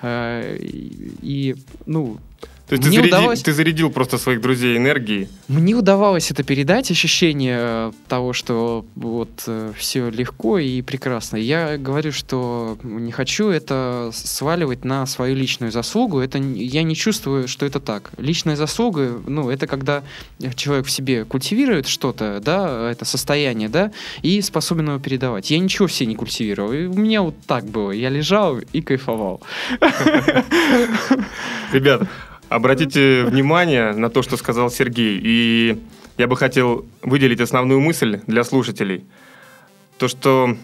Э, 0.03 0.57
и, 0.61 1.57
ну, 1.87 2.19
то 2.73 2.77
есть 2.77 2.89
ты, 2.89 2.91
заряди, 2.91 3.09
удалось... 3.09 3.43
ты 3.43 3.53
зарядил 3.53 3.91
просто 3.91 4.17
своих 4.17 4.41
друзей 4.41 4.79
энергией? 4.79 5.29
Мне 5.47 5.75
удавалось 5.75 6.31
это 6.31 6.43
передать, 6.43 6.91
ощущение 6.91 7.59
э, 7.61 7.93
того, 8.09 8.33
что 8.33 8.87
вот 8.95 9.29
э, 9.47 9.73
все 9.77 10.09
легко 10.09 10.59
и 10.59 10.81
прекрасно. 10.81 11.37
Я 11.37 11.77
говорю, 11.77 12.13
что 12.13 12.79
не 12.83 13.13
хочу 13.13 13.49
это 13.49 14.11
сваливать 14.15 14.87
на 14.87 15.05
свою 15.05 15.37
личную 15.37 15.71
заслугу. 15.71 16.21
Это, 16.21 16.39
я 16.39 16.83
не 16.83 16.97
чувствую, 16.97 17.47
что 17.47 17.67
это 17.67 17.79
так. 17.79 18.11
Личная 18.17 18.57
заслуга, 18.57 19.21
ну, 19.27 19.51
это 19.51 19.67
когда 19.67 20.03
человек 20.57 20.87
в 20.87 20.91
себе 20.91 21.27
культивирует 21.27 21.87
что-то, 21.87 22.41
да, 22.43 22.91
это 22.91 23.05
состояние, 23.05 23.69
да, 23.69 23.93
и 24.23 24.41
способен 24.41 24.89
его 24.89 24.99
передавать. 24.99 25.51
Я 25.51 25.59
ничего 25.59 25.89
все 25.89 26.07
не 26.07 26.15
культивировал. 26.15 26.73
И 26.73 26.87
у 26.87 26.95
меня 26.95 27.21
вот 27.21 27.35
так 27.47 27.67
было. 27.67 27.91
Я 27.91 28.09
лежал 28.09 28.61
и 28.73 28.81
кайфовал. 28.81 29.43
Ребята, 31.73 32.09
Обратите 32.55 33.25
внимание 33.25 33.93
на 33.93 34.11
то, 34.11 34.23
что 34.23 34.37
сказал 34.37 34.71
Сергей. 34.71 35.19
И 35.23 35.79
я 36.19 36.27
бы 36.27 36.37
хотел 36.37 36.85
выделить 37.03 37.41
основную 37.41 37.81
мысль 37.81 38.21
для 38.27 38.45
слушателей. 38.45 39.05
То, 39.97 40.07
что 40.07 40.57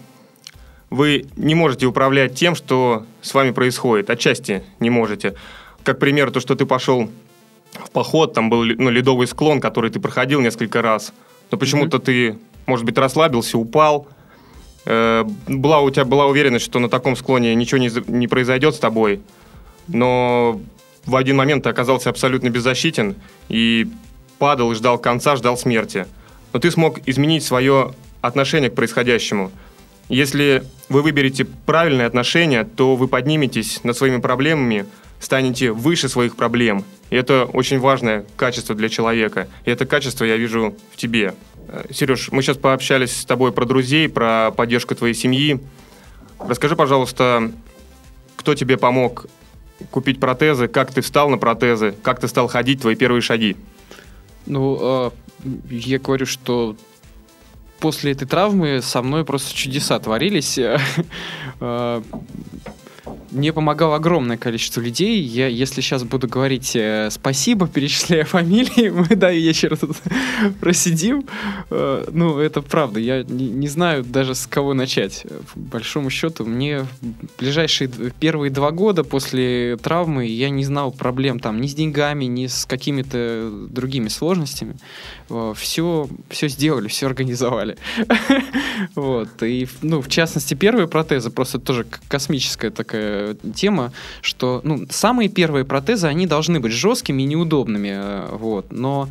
вы 0.91 1.27
не 1.37 1.55
можете 1.55 1.87
управлять 1.87 2.35
тем, 2.35 2.55
что 2.55 3.07
с 3.23 3.33
вами 3.33 3.53
происходит. 3.53 4.11
Отчасти 4.11 4.63
не 4.81 4.91
можете. 4.91 5.35
Как 5.83 5.99
пример, 5.99 6.31
то, 6.31 6.41
что 6.41 6.55
ты 6.57 6.67
пошел 6.67 7.09
в 7.73 7.91
поход, 7.91 8.35
там 8.35 8.51
был 8.51 8.65
ну, 8.65 8.91
ледовый 8.91 9.27
склон, 9.27 9.61
который 9.61 9.91
ты 9.91 9.99
проходил 9.99 10.41
несколько 10.43 10.83
раз. 10.83 11.15
Но 11.51 11.57
почему-то 11.57 11.97
mm-hmm. 11.97 12.05
ты, 12.35 12.39
может 12.67 12.85
быть, 12.85 12.99
расслабился, 12.99 13.57
упал. 13.57 14.09
Э, 14.85 15.25
была 15.47 15.81
у 15.81 15.91
тебя 15.91 16.05
была 16.05 16.27
уверенность, 16.27 16.67
что 16.67 16.81
на 16.81 16.91
таком 16.91 17.17
склоне 17.17 17.55
ничего 17.55 17.79
не, 17.79 17.91
не 18.09 18.29
произойдет 18.29 18.75
с 18.75 18.79
тобой. 18.79 19.23
Но 19.87 20.61
в 21.09 21.17
один 21.17 21.37
момент 21.37 21.65
ты 21.65 21.71
оказался 21.71 22.11
абсолютно 22.11 22.51
беззащитен 22.51 23.17
и 23.49 23.89
падал 24.39 24.75
ждал 24.75 24.99
конца, 24.99 25.37
ждал 25.37 25.57
смерти. 25.57 26.07
но 26.53 26.61
ты 26.61 26.71
смог 26.71 27.01
изменить 27.07 27.43
свое 27.43 27.95
отношение 28.21 28.71
к 28.71 28.75
происходящему. 28.75 29.51
Если 30.11 30.65
вы 30.89 31.03
выберете 31.03 31.45
правильное 31.45 32.07
отношение, 32.07 32.65
то 32.65 32.95
вы 32.95 33.09
подниметесь 33.09 33.85
над 33.85 33.97
своими 33.97 34.21
проблемами, 34.21 34.87
станете 35.19 35.73
выше 35.73 36.09
своих 36.09 36.37
проблем. 36.37 36.85
И 37.11 37.17
это 37.17 37.45
очень 37.45 37.79
важное 37.79 38.25
качество 38.37 38.75
для 38.75 38.89
человека. 38.89 39.49
И 39.65 39.71
это 39.71 39.87
качество 39.87 40.25
я 40.25 40.37
вижу 40.37 40.77
в 40.93 40.97
тебе. 40.97 41.35
Э, 41.69 41.87
Сереж, 41.91 42.31
мы 42.33 42.43
сейчас 42.43 42.59
пообщались 42.59 43.17
с 43.17 43.25
тобой 43.25 43.53
про 43.53 43.65
друзей, 43.65 44.09
про 44.09 44.51
поддержку 44.51 44.95
твоей 44.95 45.15
семьи. 45.15 45.59
Расскажи, 46.39 46.77
пожалуйста, 46.77 47.51
кто 48.37 48.55
тебе 48.55 48.77
помог 48.77 49.27
купить 49.91 50.21
протезы, 50.21 50.69
как 50.69 50.93
ты 50.93 51.01
встал 51.01 51.29
на 51.29 51.39
протезы, 51.39 51.95
как 52.03 52.21
ты 52.21 52.29
стал 52.29 52.49
ходить, 52.49 52.81
твои 52.81 52.95
первые 52.95 53.23
шаги? 53.23 53.57
Ну, 54.47 54.79
э, 54.81 55.11
я 55.71 55.99
говорю, 55.99 56.27
что 56.27 56.77
после 57.81 58.13
этой 58.13 58.27
травмы 58.27 58.81
со 58.83 59.03
мной 59.03 59.25
просто 59.25 59.55
чудеса 59.55 59.99
творились. 59.99 60.59
Мне 63.31 63.53
помогало 63.53 63.97
огромное 63.97 64.39
количество 64.39 64.81
людей. 64.81 65.21
Я, 65.21 65.49
если 65.49 65.81
сейчас 65.81 66.05
буду 66.05 66.29
говорить 66.29 66.75
э, 66.75 67.09
спасибо, 67.11 67.69
перечисляя 67.75 68.25
фамилии, 68.25 68.89
мы 69.09 69.17
до 69.17 69.33
вечера 69.33 69.77
тут 69.77 69.97
просидим. 70.61 71.25
Э, 71.71 72.07
ну, 72.11 72.39
это 72.39 72.63
правда. 72.63 73.01
Я 73.01 73.23
не, 73.23 73.49
не 73.49 73.69
знаю 73.69 74.05
даже 74.05 74.35
с 74.35 74.47
кого 74.47 74.73
начать. 74.75 75.27
По 75.55 75.61
большому 75.61 76.11
счету, 76.11 76.47
мне 76.47 76.87
ближайшие 77.39 77.91
первые 78.19 78.51
два 78.51 78.71
года 78.71 79.05
после 79.05 79.77
травмы 79.77 80.27
я 80.27 80.49
не 80.49 80.65
знал 80.65 80.91
проблем 80.91 81.39
там 81.39 81.61
ни 81.61 81.67
с 81.67 81.75
деньгами, 81.75 82.25
ни 82.25 82.47
с 82.47 82.65
какими-то 82.65 83.51
другими 83.69 84.09
сложностями. 84.09 84.77
Э, 85.29 85.53
все, 85.55 86.09
все 86.31 86.49
сделали, 86.49 86.89
все 86.89 87.07
организовали. 87.07 87.77
Вот. 88.95 89.43
И, 89.43 89.69
ну, 89.83 90.01
в 90.01 90.09
частности, 90.09 90.55
первые 90.55 90.89
протезы, 90.89 91.31
просто 91.31 91.59
тоже 91.59 91.87
космическая 92.09 92.71
такая 92.71 93.18
тема, 93.55 93.93
что, 94.21 94.61
ну, 94.65 94.87
самые 94.91 95.29
первые 95.29 95.65
протезы, 95.65 96.07
они 96.07 96.27
должны 96.27 96.61
быть 96.61 96.73
жесткими 96.73 97.23
и 97.23 97.27
неудобными, 97.27 97.93
э, 97.93 98.37
вот. 98.37 98.73
Но 98.73 99.09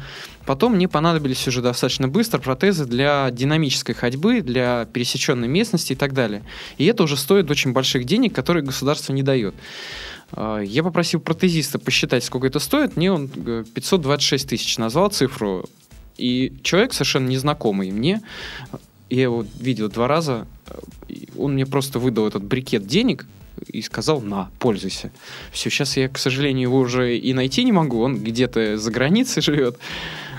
Потом 0.47 0.75
мне 0.75 0.87
понадобились 0.87 1.45
уже 1.49 1.61
достаточно 1.61 2.07
быстро 2.07 2.39
протезы 2.39 2.85
для 2.85 3.29
динамической 3.31 3.93
ходьбы, 3.93 4.39
для 4.39 4.87
пересеченной 4.93 5.49
местности 5.49 5.91
и 5.91 5.95
так 5.97 6.13
далее. 6.13 6.41
И 6.77 6.85
это 6.85 7.03
уже 7.03 7.17
стоит 7.17 7.51
очень 7.51 7.73
больших 7.73 8.05
денег, 8.05 8.33
которые 8.33 8.63
государство 8.63 9.11
не 9.11 9.23
дает. 9.23 9.53
Э, 10.31 10.61
я 10.65 10.83
попросил 10.83 11.19
протезиста 11.19 11.79
посчитать, 11.79 12.23
сколько 12.23 12.47
это 12.47 12.59
стоит. 12.59 12.95
Мне 12.95 13.11
он 13.11 13.27
526 13.27 14.47
тысяч 14.47 14.77
назвал 14.77 15.09
цифру. 15.09 15.65
И 16.17 16.53
человек 16.63 16.93
совершенно 16.93 17.27
незнакомый 17.27 17.91
мне, 17.91 18.21
я 19.09 19.23
его 19.23 19.45
видел 19.59 19.89
два 19.89 20.07
раза, 20.07 20.47
он 21.37 21.53
мне 21.53 21.65
просто 21.65 21.99
выдал 21.99 22.25
этот 22.25 22.43
брикет 22.43 22.87
денег 22.87 23.25
и 23.69 23.81
сказал, 23.81 24.21
на, 24.21 24.49
пользуйся. 24.59 25.11
Все, 25.51 25.69
сейчас 25.69 25.97
я, 25.97 26.09
к 26.09 26.17
сожалению, 26.17 26.69
его 26.69 26.79
уже 26.79 27.17
и 27.17 27.33
найти 27.33 27.63
не 27.63 27.71
могу, 27.71 28.01
он 28.01 28.17
где-то 28.17 28.77
за 28.77 28.91
границей 28.91 29.41
живет. 29.41 29.77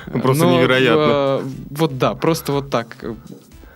Ну, 0.06 0.20
просто 0.20 0.44
Но, 0.44 0.58
невероятно. 0.58 1.42
Э, 1.42 1.48
вот 1.70 1.98
да, 1.98 2.14
просто 2.14 2.52
вот 2.52 2.70
так. 2.70 2.96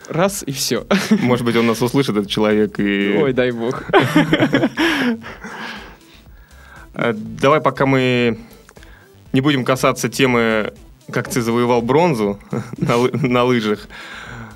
Раз 0.08 0.42
и 0.46 0.52
все. 0.52 0.86
Может 1.10 1.44
быть, 1.44 1.56
он 1.56 1.66
нас 1.66 1.80
услышит, 1.82 2.16
этот 2.16 2.30
человек, 2.30 2.80
и... 2.80 3.18
Ой, 3.22 3.32
дай 3.32 3.50
бог. 3.50 3.84
Э, 6.94 7.14
давай, 7.14 7.62
пока 7.62 7.86
мы 7.86 8.38
не 9.32 9.40
будем 9.40 9.64
касаться 9.64 10.10
темы 10.10 10.74
как 11.10 11.28
ты 11.28 11.40
завоевал 11.40 11.82
бронзу 11.82 12.38
на, 12.78 12.96
на 13.12 13.44
лыжах. 13.44 13.88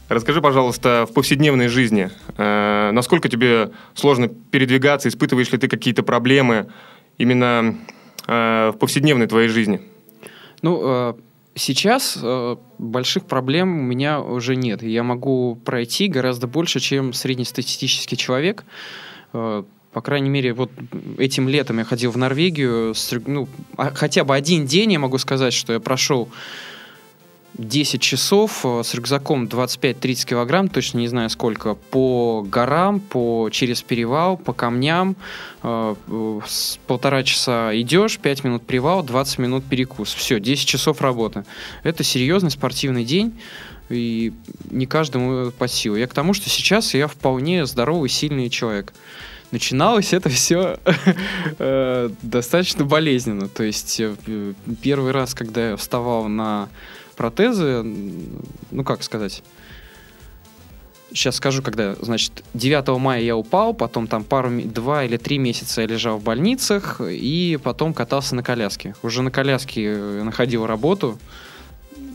Расскажи, 0.09 0.41
пожалуйста, 0.41 1.05
в 1.11 1.13
повседневной 1.13 1.67
жизни, 1.67 2.11
э, 2.37 2.91
насколько 2.93 3.29
тебе 3.29 3.73
сложно 3.95 4.29
передвигаться, 4.29 5.09
испытываешь 5.09 5.51
ли 5.51 5.59
ты 5.59 5.67
какие-то 5.67 6.05
проблемы 6.05 6.69
именно 7.19 7.77
э, 8.29 8.71
в 8.73 8.79
повседневной 8.79 9.27
твоей 9.27 9.49
жизни? 9.49 9.81
Ну, 10.63 10.81
э, 10.83 11.15
сейчас 11.57 12.19
э, 12.23 12.57
больших 12.79 13.27
проблем 13.27 13.81
у 13.81 13.83
меня 13.83 14.21
уже 14.21 14.55
нет. 14.55 14.83
Я 14.83 15.03
могу 15.03 15.57
пройти 15.57 16.07
гораздо 16.07 16.47
больше, 16.47 16.79
чем 16.79 17.13
среднестатистический 17.13 18.17
человек. 18.17 18.65
Э, 19.33 19.65
по 19.93 20.03
крайней 20.03 20.29
мере, 20.29 20.53
вот 20.53 20.71
этим 21.19 21.49
летом 21.49 21.79
я 21.79 21.85
ходил 21.85 22.11
в 22.11 22.19
Норвегию, 22.19 22.95
ну, 23.27 23.49
а, 23.79 23.91
хотя 23.95 24.25
бы 24.25 24.37
один 24.37 24.67
день 24.67 24.93
я 24.93 24.99
могу 24.99 25.17
сказать, 25.17 25.55
что 25.55 25.73
я 25.73 25.81
прошел 25.81 26.29
10 27.59 28.01
часов 28.01 28.65
э, 28.65 28.83
с 28.85 28.95
рюкзаком 28.95 29.47
25-30 29.47 30.27
килограмм, 30.27 30.69
точно 30.69 30.99
не 30.99 31.09
знаю 31.09 31.31
сколько, 31.31 31.75
по 31.75 32.43
горам, 32.43 33.01
по, 33.01 33.49
через 33.51 33.83
перевал, 33.83 34.37
по 34.37 34.53
камням. 34.53 35.17
Э, 35.63 35.95
с 36.47 36.79
полтора 36.87 37.23
часа 37.23 37.71
идешь, 37.75 38.19
5 38.19 38.45
минут 38.45 38.67
привал, 38.67 39.03
20 39.03 39.39
минут 39.39 39.65
перекус. 39.65 40.13
Все, 40.13 40.39
10 40.39 40.69
часов 40.69 41.01
работы. 41.01 41.45
Это 41.83 42.05
серьезный 42.05 42.51
спортивный 42.51 43.05
день 43.05 43.39
и 43.89 44.33
не 44.71 44.87
каждому 44.87 45.51
под 45.51 45.71
силу. 45.71 45.97
Я 45.97 46.07
к 46.07 46.15
тому, 46.15 46.35
что 46.35 46.51
сейчас 46.51 46.93
я 46.95 47.09
вполне 47.09 47.67
здоровый, 47.67 48.09
сильный 48.09 48.51
человек 48.51 48.93
начиналось 49.53 50.13
это 50.13 50.29
все 50.29 50.79
э, 51.59 52.11
достаточно 52.21 52.85
болезненно. 52.85 53.49
То 53.49 53.63
есть 53.63 54.03
первый 54.83 55.13
раз, 55.13 55.35
когда 55.35 55.71
я 55.71 55.77
вставал 55.77 56.29
на 56.29 56.69
протезы, 57.17 57.83
ну 58.71 58.85
как 58.85 59.03
сказать, 59.03 59.43
сейчас 61.17 61.37
скажу, 61.37 61.63
когда, 61.63 61.95
значит, 62.01 62.45
9 62.55 62.99
мая 62.99 63.23
я 63.23 63.37
упал, 63.37 63.75
потом 63.75 64.07
там 64.07 64.25
пару, 64.25 64.51
два 64.63 65.05
или 65.05 65.17
три 65.17 65.39
месяца 65.39 65.81
я 65.81 65.87
лежал 65.87 66.19
в 66.19 66.23
больницах, 66.23 67.01
и 67.01 67.59
потом 67.63 67.95
катался 67.95 68.35
на 68.35 68.43
коляске. 68.43 68.95
Уже 69.03 69.23
на 69.23 69.31
коляске 69.31 69.85
э, 69.85 70.23
находил 70.23 70.67
работу, 70.67 71.19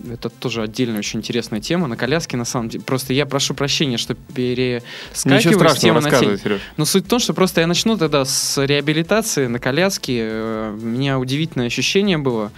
это 0.10 0.30
тоже 0.30 0.64
отдельная 0.64 1.00
очень 1.00 1.20
интересная 1.20 1.62
тема. 1.62 1.88
На 1.88 1.96
коляске, 1.96 2.38
на 2.38 2.46
самом 2.46 2.70
деле. 2.70 2.84
Просто 2.84 3.14
я 3.14 3.26
прошу 3.26 3.54
прощения, 3.54 3.98
что 3.98 4.16
перескакиваю 4.16 5.70
с 5.70 5.80
темы 5.80 6.02
на 6.02 6.10
тему. 6.10 6.38
Но 6.78 6.86
суть 6.86 7.06
в 7.06 7.08
том, 7.08 7.20
что 7.20 7.34
просто 7.34 7.62
я 7.62 7.68
начну 7.68 7.98
тогда 7.98 8.26
с 8.26 8.64
реабилитации 8.64 9.48
на 9.48 9.60
коляске. 9.60 10.20
Э, 10.24 10.78
у 10.80 10.86
меня 10.86 11.20
удивительное 11.20 11.68
ощущение 11.68 12.18
было. 12.18 12.52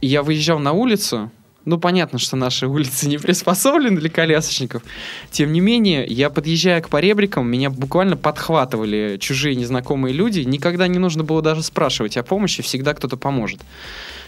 Я 0.00 0.22
выезжал 0.22 0.58
на 0.58 0.72
улицу, 0.72 1.30
ну, 1.66 1.78
понятно, 1.78 2.18
что 2.18 2.36
наши 2.36 2.66
улицы 2.66 3.06
не 3.06 3.18
приспособлены 3.18 4.00
для 4.00 4.08
колясочников. 4.08 4.82
Тем 5.30 5.52
не 5.52 5.60
менее, 5.60 6.06
я 6.06 6.30
подъезжая 6.30 6.80
к 6.80 6.88
поребрикам, 6.88 7.46
меня 7.46 7.70
буквально 7.70 8.16
подхватывали 8.16 9.18
чужие 9.20 9.54
незнакомые 9.54 10.14
люди. 10.14 10.40
Никогда 10.40 10.88
не 10.88 10.98
нужно 10.98 11.22
было 11.22 11.42
даже 11.42 11.62
спрашивать 11.62 12.16
о 12.16 12.22
помощи, 12.22 12.62
всегда 12.62 12.94
кто-то 12.94 13.16
поможет. 13.16 13.60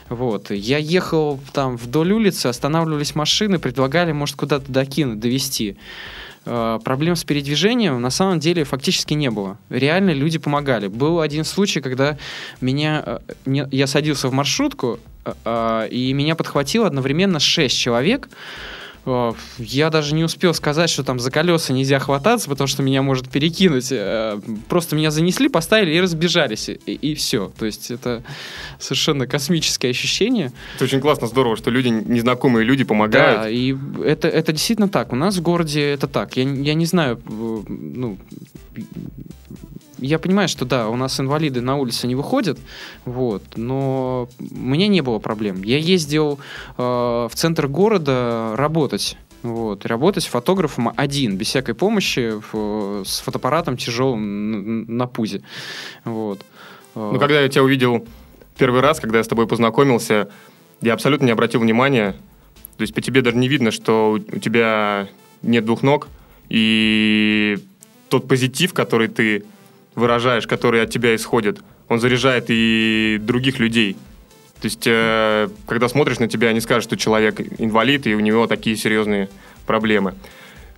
Вот. 0.09 0.51
Я 0.51 0.77
ехал 0.77 1.41
там 1.53 1.77
вдоль 1.79 2.13
улицы, 2.13 2.49
останавливались 2.49 3.15
машины, 3.15 3.59
предлагали, 3.59 4.13
может, 4.13 4.37
куда-то 4.37 4.71
докинуть, 4.71 5.21
довести. 5.21 5.79
Э, 6.45 6.81
проблем 6.85 7.17
с 7.17 7.25
передвижением 7.25 8.01
на 8.03 8.11
самом 8.11 8.41
деле 8.41 8.65
фактически 8.65 9.15
не 9.15 9.31
было. 9.31 9.57
Реально 9.71 10.11
люди 10.11 10.39
помогали. 10.39 10.89
Был 10.89 11.21
один 11.21 11.45
случай, 11.45 11.81
когда 11.81 12.19
меня, 12.61 13.21
э, 13.47 13.67
я 13.71 13.87
садился 13.87 14.29
в 14.29 14.33
маршрутку, 14.33 14.99
и 15.25 16.13
меня 16.15 16.35
подхватило 16.35 16.87
одновременно 16.87 17.39
шесть 17.39 17.79
человек. 17.79 18.29
Я 19.59 19.91
даже 19.91 20.15
не 20.15 20.23
успел 20.23 20.55
сказать, 20.55 20.89
что 20.89 21.03
там 21.03 21.19
за 21.19 21.33
колеса 21.33 21.73
нельзя 21.73 21.99
хвататься, 21.99 22.49
потому 22.49 22.69
что 22.69 22.85
меня 22.85 23.03
может 23.03 23.29
перекинуть. 23.29 23.89
Э, 23.91 24.41
просто 24.69 24.95
меня 24.95 25.11
занесли, 25.11 25.49
поставили 25.49 25.95
и 25.97 26.01
разбежались. 26.01 26.69
И, 26.69 26.75
и 26.75 27.15
все. 27.17 27.51
То 27.59 27.67
есть 27.67 27.91
это 27.91 28.23
совершенно 28.79 29.27
космическое 29.27 29.91
ощущение. 29.91 30.53
Это 30.77 30.85
очень 30.85 31.01
классно, 31.01 31.27
здорово, 31.27 31.57
что 31.57 31.71
люди, 31.71 31.89
незнакомые 31.89 32.65
люди 32.65 32.85
помогают. 32.85 33.43
Да, 33.43 33.51
и 33.51 33.75
это, 34.05 34.29
это 34.29 34.53
действительно 34.53 34.89
так. 34.89 35.13
У 35.13 35.17
нас 35.17 35.37
в 35.37 35.43
городе 35.43 35.83
это 35.83 36.07
так. 36.07 36.37
Я, 36.37 36.45
я 36.45 36.75
не 36.75 36.87
знаю, 36.87 37.21
э, 37.27 37.63
ну, 37.69 38.19
я 40.03 40.19
понимаю, 40.19 40.49
что 40.49 40.65
да, 40.65 40.89
у 40.89 40.97
нас 40.97 41.19
инвалиды 41.21 41.61
на 41.61 41.77
улице 41.77 42.07
не 42.07 42.15
выходят, 42.15 42.59
вот, 43.05 43.43
но 43.57 44.29
у 44.39 44.55
меня 44.55 44.89
не 44.89 45.01
было 45.01 45.19
проблем. 45.19 45.63
Я 45.63 45.79
ездил 45.79 46.39
э, 46.77 46.83
в 46.83 47.31
центр 47.35 47.69
города 47.69 48.55
работать. 48.57 49.17
Вот, 49.43 49.87
работать 49.87 50.27
фотографом 50.27 50.93
один, 50.95 51.37
без 51.37 51.49
всякой 51.49 51.75
помощи, 51.75 52.35
в, 52.53 53.05
с 53.05 53.21
фотоаппаратом 53.21 53.77
тяжелым 53.77 54.85
на, 54.87 54.93
на 54.93 55.07
пузе. 55.09 55.43
Вот. 56.05 56.45
Ну, 56.95 57.19
когда 57.19 57.41
я 57.41 57.49
тебя 57.49 57.65
увидел 57.65 58.07
первый 58.57 58.83
раз, 58.83 59.01
когда 59.01 59.19
я 59.19 59.25
с 59.25 59.29
тобой 59.29 59.49
познакомился, 59.49 60.29
я 60.81 60.95
абсолютно 60.95 61.27
не 61.27 61.33
обратил 61.33 61.61
внимания. 61.61 62.15
То 62.77 62.83
есть 62.83 62.95
по 62.95 63.01
тебе 63.01 63.23
даже 63.23 63.37
не 63.37 63.49
видно, 63.49 63.71
что 63.71 64.13
у 64.13 64.39
тебя 64.39 65.09
нет 65.43 65.65
двух 65.65 65.83
ног. 65.83 66.09
И 66.49 67.59
тот 68.09 68.29
позитив, 68.29 68.75
который 68.75 69.09
ты 69.09 69.45
выражаешь, 69.95 70.47
который 70.47 70.83
от 70.83 70.91
тебя 70.91 71.15
исходит, 71.15 71.61
он 71.89 72.01
заряжает 72.01 72.47
и 72.49 73.19
других 73.21 73.59
людей. 73.59 73.97
То 74.61 74.67
есть, 74.67 74.87
э, 74.87 75.49
когда 75.67 75.89
смотришь 75.89 76.21
на 76.21 76.29
тебя, 76.29 76.53
не 76.53 76.61
скажешь, 76.61 76.85
что 76.85 76.97
человек 76.97 77.41
инвалид, 77.59 78.07
и 78.07 78.15
у 78.15 78.21
него 78.21 78.47
такие 78.47 78.77
серьезные 78.77 79.29
проблемы. 79.67 80.15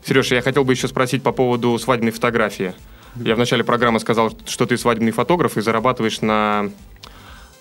Сережа, 0.04 0.37
я 0.37 0.42
хотел 0.42 0.64
бы 0.64 0.73
еще 0.73 0.88
спросить 0.88 1.23
по 1.23 1.33
поводу 1.33 1.78
свадебной 1.78 2.12
фотографии. 2.12 2.75
Я 3.16 3.37
в 3.37 3.38
начале 3.38 3.62
программы 3.62 4.00
сказал, 4.00 4.37
что 4.47 4.66
ты 4.66 4.76
свадебный 4.76 5.12
фотограф 5.12 5.56
и 5.56 5.61
зарабатываешь 5.61 6.21
на 6.21 6.71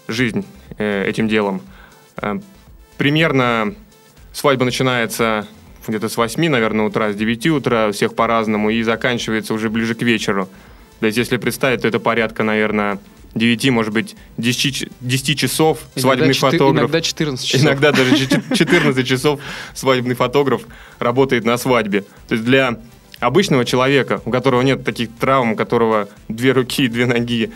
жизнь 0.07 0.45
э, 0.77 1.07
этим 1.07 1.27
делом. 1.27 1.61
Э, 2.21 2.39
примерно 2.97 3.75
свадьба 4.31 4.65
начинается 4.65 5.47
где-то 5.87 6.09
с 6.09 6.17
8, 6.17 6.49
наверное, 6.49 6.85
утра, 6.85 7.11
с 7.11 7.15
9 7.15 7.47
утра, 7.47 7.87
у 7.89 7.91
всех 7.91 8.15
по-разному, 8.15 8.69
и 8.69 8.81
заканчивается 8.83 9.53
уже 9.53 9.69
ближе 9.69 9.95
к 9.95 10.01
вечеру. 10.01 10.49
То 10.99 11.05
есть, 11.07 11.17
если 11.17 11.37
представить, 11.37 11.81
то 11.81 11.87
это 11.87 11.99
порядка, 11.99 12.43
наверное, 12.43 12.99
9, 13.35 13.69
может 13.69 13.93
быть, 13.93 14.15
10, 14.37 14.89
10 15.01 15.39
часов 15.39 15.79
свадебный 15.95 16.33
иногда 16.33 16.51
фотограф. 16.51 16.83
Иногда 16.83 17.01
14 17.01 17.45
часов. 17.45 17.61
Иногда 17.61 17.91
даже 17.91 18.27
14 18.27 19.07
часов 19.07 19.39
свадебный 19.73 20.15
фотограф 20.15 20.63
работает 20.99 21.45
на 21.45 21.57
свадьбе. 21.57 22.01
То 22.27 22.35
есть 22.35 22.45
для 22.45 22.79
обычного 23.19 23.65
человека, 23.65 24.21
у 24.25 24.31
которого 24.31 24.61
нет 24.61 24.83
таких 24.83 25.09
травм, 25.19 25.53
у 25.53 25.55
которого 25.55 26.09
две 26.29 26.51
руки 26.51 26.85
и 26.85 26.87
две 26.87 27.05
ноги, 27.05 27.51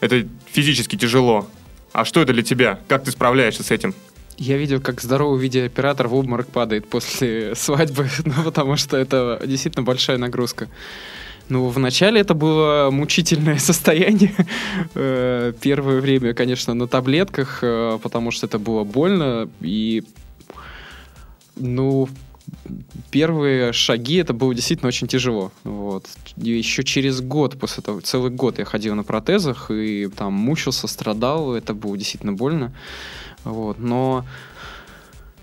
это 0.00 0.26
физически 0.50 0.96
тяжело. 0.96 1.48
А 1.92 2.04
что 2.04 2.20
это 2.20 2.32
для 2.32 2.42
тебя? 2.42 2.80
Как 2.88 3.04
ты 3.04 3.10
справляешься 3.10 3.62
с 3.62 3.70
этим? 3.70 3.94
Я 4.38 4.56
видел, 4.56 4.80
как 4.80 5.00
здоровый 5.00 5.40
видеооператор 5.40 6.08
в 6.08 6.14
обморок 6.14 6.48
падает 6.48 6.88
после 6.88 7.54
свадьбы, 7.54 8.08
ну, 8.24 8.32
потому 8.44 8.76
что 8.76 8.96
это 8.96 9.40
действительно 9.44 9.84
большая 9.84 10.18
нагрузка. 10.18 10.68
Ну, 11.52 11.68
вначале 11.68 12.22
это 12.22 12.32
было 12.32 12.88
мучительное 12.90 13.58
состояние. 13.70 14.32
Э, 14.94 15.52
первое 15.60 16.00
время, 16.00 16.32
конечно, 16.32 16.72
на 16.72 16.88
таблетках, 16.88 17.58
э, 17.60 17.98
потому 18.02 18.30
что 18.30 18.46
это 18.46 18.58
было 18.58 18.84
больно. 18.84 19.50
И, 19.60 20.02
ну, 21.56 22.08
первые 23.10 23.74
шаги 23.74 24.16
это 24.16 24.32
было 24.32 24.54
действительно 24.54 24.88
очень 24.88 25.08
тяжело. 25.08 25.52
Вот. 25.64 26.06
И 26.38 26.52
еще 26.52 26.84
через 26.84 27.20
год 27.20 27.58
после 27.60 27.82
того, 27.82 28.00
целый 28.00 28.30
год 28.30 28.58
я 28.58 28.64
ходил 28.64 28.94
на 28.94 29.04
протезах 29.04 29.70
и 29.70 30.08
там 30.08 30.32
мучился, 30.32 30.86
страдал, 30.86 31.54
это 31.54 31.74
было 31.74 31.98
действительно 31.98 32.32
больно. 32.32 32.72
Вот. 33.44 33.78
Но 33.78 34.24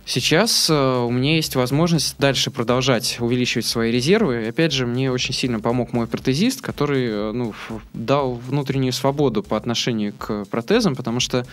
сейчас 0.10 0.70
э, 0.70 0.74
у 0.74 1.12
меня 1.12 1.36
есть 1.36 1.56
возможность 1.56 2.18
дальше 2.18 2.52
продолжать 2.52 3.18
увеличивать 3.20 3.66
свои 3.66 3.92
резервы. 3.92 4.44
И 4.44 4.48
опять 4.48 4.74
же, 4.74 4.86
мне 4.86 5.12
очень 5.12 5.34
сильно 5.34 5.60
помог 5.60 5.94
мой 5.94 6.08
протезист, 6.08 6.62
который 6.62 7.06
э, 7.08 7.32
ну, 7.32 7.54
дал 7.94 8.34
внутреннюю 8.34 8.92
свободу 8.92 9.44
по 9.44 9.56
отношению 9.56 10.14
к 10.14 10.46
протезам, 10.46 10.96
потому 10.96 11.20
что 11.20 11.46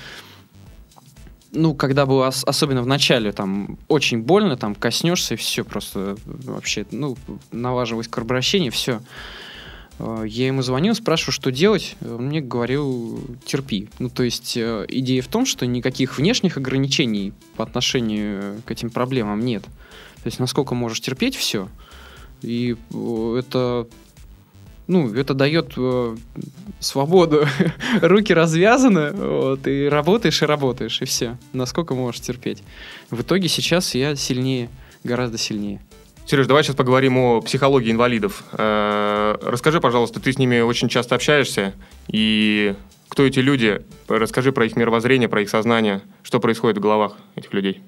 ну, 1.53 1.75
когда 1.75 2.07
было 2.07 2.29
ос- 2.29 2.45
особенно 2.45 2.83
в 2.83 2.87
начале, 2.87 3.33
там, 3.33 3.79
очень 3.89 4.23
больно, 4.23 4.57
там, 4.57 4.75
коснешься, 4.75 5.35
и 5.35 5.37
все, 5.37 5.65
просто 5.65 6.17
вообще, 6.25 6.87
ну, 6.91 7.17
налаживалось 7.53 8.09
кровообращение, 8.09 8.71
все. 8.71 8.97
Э, 8.97 9.01
Я 9.99 10.47
ему 10.47 10.61
звонил, 10.63 10.95
спрашиваю, 10.95 11.33
что 11.33 11.51
делать. 11.51 11.97
Он 12.03 12.27
мне 12.27 12.41
говорил, 12.41 13.19
терпи. 13.47 13.89
Ну, 13.99 14.11
то 14.11 14.23
есть 14.25 14.57
э, 14.57 14.85
идея 14.89 15.23
в 15.23 15.29
том, 15.29 15.47
что 15.47 15.67
никаких 15.67 16.19
внешних 16.19 16.59
ограничений 16.59 17.33
по 17.57 17.65
отношению 17.65 18.61
к 18.67 18.71
этим 18.71 18.91
проблемам 18.91 19.41
нет. 19.41 19.63
То 19.63 20.27
есть 20.27 20.39
насколько 20.39 20.75
можешь 20.75 21.01
терпеть, 21.01 21.35
все. 21.35 21.69
И 22.43 22.77
э, 22.93 23.37
это 23.39 23.87
ну, 24.87 25.13
это 25.15 25.35
дает 25.35 25.73
э, 25.77 26.17
свободу. 26.79 27.47
Руки 28.01 28.33
развязаны, 28.33 29.13
вот, 29.13 29.67
и 29.67 29.89
работаешь, 29.89 30.43
и 30.43 30.47
работаешь, 30.47 31.03
и 31.03 31.05
все. 31.05 31.39
Насколько 31.53 31.95
можешь 31.95 32.21
терпеть. 32.21 32.63
В 33.11 33.23
итоге 33.23 33.49
сейчас 33.49 33.95
я 33.95 34.15
сильнее, 34.15 34.69
гораздо 35.03 35.39
сильнее. 35.39 35.81
Сереж, 36.27 36.47
давай 36.49 36.65
сейчас 36.65 36.75
поговорим 36.75 37.17
о 37.19 37.41
психологии 37.41 37.93
инвалидов. 37.93 38.43
Э, 38.53 39.37
Расскажи, 39.43 39.81
пожалуйста, 39.81 40.19
ты 40.21 40.33
с 40.33 40.39
ними 40.39 40.59
очень 40.61 40.89
часто 40.89 41.15
общаешься, 41.15 41.73
и 42.09 42.75
кто 43.09 43.25
эти 43.25 43.39
люди? 43.39 43.83
Расскажи 44.09 44.51
про 44.51 44.67
их 44.67 44.75
мировоззрение, 44.75 45.29
про 45.29 45.43
их 45.43 45.49
сознание, 45.51 46.01
что 46.25 46.41
происходит 46.41 46.79
в 46.79 46.81
головах 46.81 47.17
этих 47.37 47.53
людей. 47.53 47.81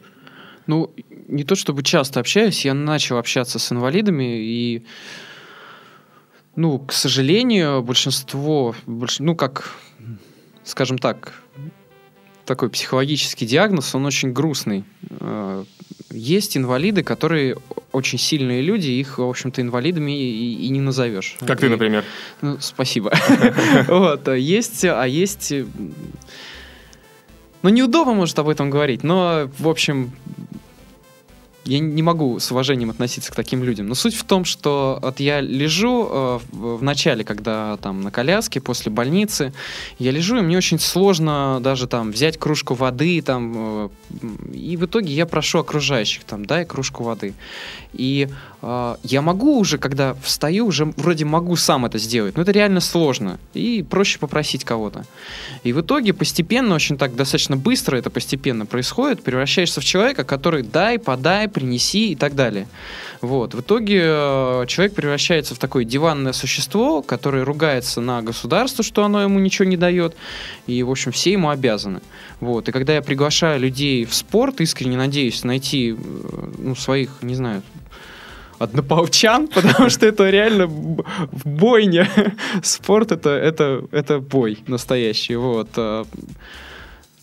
Ну, 0.69 0.95
не 1.27 1.43
то 1.43 1.57
чтобы 1.57 1.83
часто 1.83 2.21
общаюсь, 2.21 2.65
я 2.65 2.75
начал 2.75 3.19
общаться 3.19 3.59
с 3.59 3.73
инвалидами, 3.73 4.39
и, 4.41 4.87
ну, 6.55 6.79
к 6.79 6.93
сожалению, 6.93 7.83
большинство, 7.83 8.75
больш- 8.87 9.17
ну, 9.19 9.35
как, 9.35 9.73
скажем 10.63 10.99
так, 10.99 11.33
такой 12.45 12.71
психологический 12.71 13.47
диагноз, 13.47 13.95
он 13.97 14.07
очень 14.07 14.33
грустный. 14.33 14.85
Есть 16.11 16.57
инвалиды, 16.57 17.03
которые 17.03 17.57
очень 17.93 18.19
сильные 18.19 18.63
люди, 18.63 18.91
их, 18.91 19.19
в 19.19 19.29
общем-то, 19.29 19.61
инвалидами 19.61 20.13
и, 20.13 20.55
и 20.67 20.69
не 20.71 20.81
назовешь. 20.81 21.37
Как 21.47 21.61
ты, 21.61 21.67
И- 21.67 21.69
например. 21.69 22.05
Ну, 22.41 22.57
спасибо. 22.61 23.13
Вот, 23.89 24.27
а 24.29 24.35
есть, 24.37 24.85
а 24.85 25.05
есть... 25.05 25.53
Ну, 27.63 27.71
неудобно, 27.71 28.15
может, 28.15 28.39
об 28.39 28.49
этом 28.49 28.71
говорить, 28.71 29.03
но, 29.03 29.51
в 29.59 29.69
общем, 29.69 30.13
я 31.69 31.81
не 31.81 32.03
могу 32.03 32.39
с 32.39 32.51
уважением 32.51 32.91
относиться 32.91 33.31
к 33.31 33.35
таким 33.35 33.63
людям. 33.63 33.87
Но 33.89 33.95
суть 33.95 34.15
в 34.15 34.25
том, 34.25 34.45
что 34.47 34.99
вот 35.03 35.21
я 35.21 35.41
лежу 35.41 36.09
э, 36.11 36.39
в, 36.51 36.83
начале, 36.83 37.25
когда 37.25 37.77
там 37.77 38.01
на 38.01 38.11
коляске, 38.11 38.61
после 38.61 38.91
больницы, 38.91 39.53
я 39.99 40.11
лежу, 40.11 40.39
и 40.39 40.41
мне 40.41 40.57
очень 40.57 40.79
сложно 40.79 41.61
даже 41.61 41.87
там 41.87 42.11
взять 42.11 42.39
кружку 42.39 42.73
воды, 42.73 43.21
там, 43.21 43.53
э, 43.57 43.89
и 44.55 44.77
в 44.79 44.87
итоге 44.87 45.13
я 45.13 45.27
прошу 45.27 45.59
окружающих, 45.59 46.25
там, 46.25 46.47
дай 46.47 46.65
кружку 46.65 47.05
воды. 47.05 47.35
И 47.93 48.29
я 48.61 49.23
могу 49.23 49.59
уже, 49.59 49.79
когда 49.79 50.15
встаю, 50.23 50.67
уже 50.67 50.87
вроде 50.97 51.25
могу 51.25 51.55
сам 51.55 51.87
это 51.87 51.99
сделать, 51.99 52.37
но 52.37 52.43
это 52.43 52.51
реально 52.51 52.81
сложно, 52.81 53.39
и 53.55 53.85
проще 53.89 54.19
попросить 54.19 54.65
кого-то. 54.65 55.05
И 55.63 55.73
в 55.73 55.81
итоге 55.81 56.13
постепенно, 56.13 56.75
очень 56.75 56.99
так 56.99 57.15
достаточно 57.15 57.57
быстро 57.57 57.97
это 57.97 58.11
постепенно 58.11 58.67
происходит, 58.67 59.23
превращаешься 59.23 59.81
в 59.81 59.85
человека, 59.85 60.25
который 60.25 60.63
дай, 60.63 60.99
подай, 60.99 61.49
принеси 61.49 62.13
и 62.13 62.17
так 62.17 62.35
далее. 62.35 62.67
Вот. 63.21 63.55
В 63.55 63.61
итоге 63.61 64.01
э, 64.05 64.65
человек 64.69 64.95
превращается 64.95 65.55
в 65.55 65.59
такое 65.59 65.85
диванное 65.85 66.33
существо, 66.33 67.03
которое 67.03 67.45
ругается 67.45 68.01
на 68.01 68.23
государство, 68.23 68.85
что 68.85 69.05
оно 69.05 69.23
ему 69.23 69.39
ничего 69.39 69.69
не 69.69 69.77
дает, 69.77 70.15
и, 70.67 70.83
в 70.83 70.91
общем, 70.91 71.13
все 71.13 71.33
ему 71.33 71.51
обязаны. 71.51 72.01
Вот. 72.41 72.69
И 72.69 72.73
когда 72.73 72.95
я 72.95 73.03
приглашаю 73.03 73.61
людей 73.61 74.05
в 74.05 74.15
спорт, 74.15 74.61
искренне 74.61 74.97
надеюсь 74.97 75.43
найти 75.45 75.93
э, 75.93 75.97
ну, 76.59 76.77
своих, 76.77 77.11
не 77.23 77.35
знаю, 77.35 77.63
однополчан, 78.59 79.49
потому 79.55 79.91
что 79.91 80.07
это 80.07 80.31
реально 80.31 80.67
бойня. 80.67 82.09
Спорт 82.63 83.13
это, 83.13 83.31
это, 83.31 83.85
это 83.93 84.19
бой 84.19 84.59
настоящий. 84.67 85.37
Вот. 85.37 85.69
а, 85.77 86.05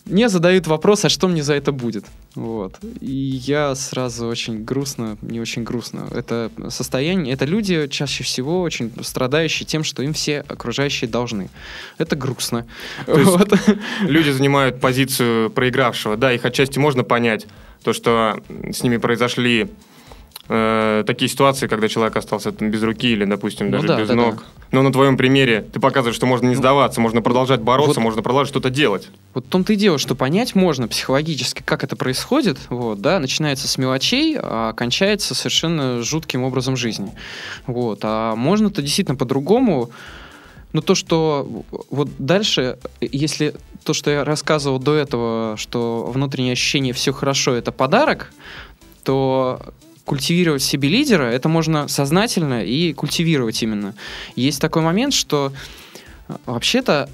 Мне 0.04 0.28
задают 0.28 0.66
вопрос, 0.66 1.04
а 1.04 1.08
что 1.08 1.28
мне 1.28 1.42
за 1.42 1.54
это 1.54 1.72
будет? 1.72 2.04
Вот. 2.34 2.78
И 3.00 3.10
я 3.46 3.74
сразу 3.74 4.26
очень 4.26 4.62
грустно, 4.62 5.16
не 5.22 5.40
очень 5.40 5.64
грустно. 5.64 6.06
Это 6.14 6.50
состояние, 6.68 7.32
это 7.32 7.46
люди 7.46 7.88
чаще 7.88 8.24
всего 8.24 8.60
очень 8.60 8.92
страдающие 9.02 9.66
тем, 9.66 9.84
что 9.84 10.02
им 10.02 10.12
все 10.12 10.40
окружающие 10.40 11.08
должны. 11.08 11.48
Это 11.96 12.14
грустно. 12.14 12.66
То 13.06 13.16
Вот. 13.16 13.52
Люди 14.02 14.30
занимают 14.30 14.80
позицию 14.80 15.50
проигравшего. 15.50 16.16
Да, 16.16 16.32
их 16.32 16.44
отчасти 16.44 16.78
можно 16.78 17.04
понять. 17.04 17.46
То, 17.82 17.92
что 17.92 18.42
с 18.70 18.82
ними 18.82 18.98
произошли 18.98 19.68
э, 20.48 21.04
такие 21.06 21.28
ситуации, 21.28 21.66
когда 21.66 21.88
человек 21.88 22.16
остался 22.16 22.52
там, 22.52 22.70
без 22.70 22.82
руки 22.82 23.08
или, 23.08 23.24
допустим, 23.24 23.66
Ну 23.66 23.72
даже 23.72 23.86
да, 23.88 24.00
без 24.00 24.08
да, 24.08 24.14
ног. 24.14 24.36
да. 24.36 24.42
Но 24.72 24.82
на 24.82 24.92
твоем 24.92 25.16
примере 25.16 25.62
ты 25.72 25.78
показываешь, 25.80 26.16
что 26.16 26.26
можно 26.26 26.46
не 26.48 26.54
Ну, 26.54 26.60
сдаваться, 26.60 27.00
можно 27.00 27.22
продолжать 27.22 27.60
бороться, 27.60 27.94
вот- 28.00 28.04
можно 28.04 28.22
продолжать 28.22 28.48
что-то 28.48 28.70
делать. 28.70 29.08
Вот 29.34 29.46
в 29.46 29.48
том-то 29.48 29.72
и 29.72 29.76
дело, 29.76 29.98
что 29.98 30.14
понять 30.14 30.54
можно 30.54 30.88
психологически, 30.88 31.62
как 31.64 31.84
это 31.84 31.94
происходит, 31.96 32.58
вот, 32.68 33.00
да, 33.00 33.18
начинается 33.20 33.68
с 33.68 33.78
мелочей, 33.78 34.36
а 34.40 34.72
кончается 34.72 35.34
совершенно 35.34 36.02
жутким 36.02 36.42
образом 36.42 36.76
жизни. 36.76 37.12
Вот, 37.66 38.00
а 38.02 38.34
можно-то 38.34 38.82
действительно 38.82 39.16
по-другому, 39.16 39.90
но 40.72 40.80
то, 40.82 40.94
что 40.94 41.64
вот 41.90 42.08
дальше, 42.18 42.76
если 43.00 43.54
то, 43.84 43.94
что 43.94 44.10
я 44.10 44.24
рассказывал 44.24 44.78
до 44.80 44.94
этого, 44.94 45.54
что 45.56 46.10
внутреннее 46.12 46.52
ощущение 46.52 46.92
все 46.92 47.12
хорошо, 47.12 47.54
это 47.54 47.70
подарок, 47.72 48.32
то 49.04 49.60
культивировать 50.06 50.62
в 50.62 50.64
себе 50.64 50.88
лидера, 50.88 51.24
это 51.24 51.50
можно 51.50 51.88
сознательно 51.88 52.64
и 52.64 52.94
культивировать 52.94 53.62
именно. 53.62 53.94
Есть 54.36 54.60
такой 54.60 54.80
момент, 54.80 55.12
что 55.12 55.52
э, 56.28 56.36
вообще-то 56.46 57.10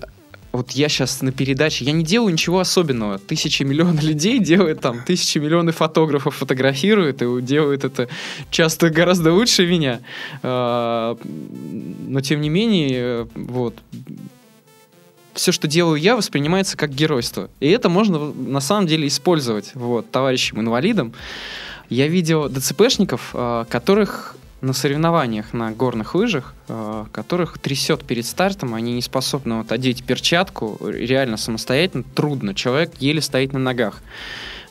вот 0.52 0.72
я 0.72 0.90
сейчас 0.90 1.22
на 1.22 1.33
передаче, 1.33 1.87
я 1.87 1.92
не 1.92 2.05
делаю 2.05 2.33
ничего 2.33 2.61
особенного. 2.61 3.18
Тысячи 3.18 3.62
миллионов 3.62 4.02
людей 4.05 4.38
делают 4.38 4.81
там, 4.81 5.02
тысячи 5.02 5.38
миллионов 5.38 5.76
фотографов 5.76 6.37
фотографируют 6.37 7.22
и 7.22 7.42
делают 7.42 7.85
это 7.85 8.09
часто 8.50 8.90
гораздо 8.90 9.33
лучше 9.33 9.66
меня. 9.66 10.00
А, 10.42 11.16
Но 12.07 12.20
тем 12.20 12.42
не 12.42 12.50
менее, 12.50 12.90
э, 12.92 13.26
вот, 13.35 13.78
все, 15.33 15.50
что 15.50 15.66
делаю 15.66 15.98
я, 15.98 16.14
воспринимается 16.14 16.76
как 16.76 16.90
геройство. 16.90 17.48
И 17.61 17.70
это 17.70 17.88
можно 17.88 18.18
на 18.18 18.61
самом 18.61 18.87
деле 18.87 19.09
использовать 19.09 19.74
вот, 19.74 20.11
товарищам-инвалидам. 20.11 21.14
Я 21.92 22.09
видел 22.09 22.48
ДЦПшников, 22.48 23.33
э, 23.35 23.66
которых 23.68 24.35
на 24.62 24.72
соревнованиях 24.72 25.52
на 25.52 25.72
горных 25.72 26.14
лыжах, 26.14 26.55
э, 26.68 27.05
которых 27.12 27.59
трясет 27.59 28.02
перед 28.05 28.24
стартом, 28.24 28.74
они 28.74 28.94
не 28.94 29.02
способны 29.02 29.57
вот 29.57 29.72
одеть 29.72 30.02
перчатку, 30.02 30.78
реально 30.83 31.37
самостоятельно, 31.37 32.05
трудно. 32.14 32.55
Человек 32.55 32.92
еле 32.98 33.20
стоит 33.20 33.52
на 33.52 33.59
ногах. 33.59 34.00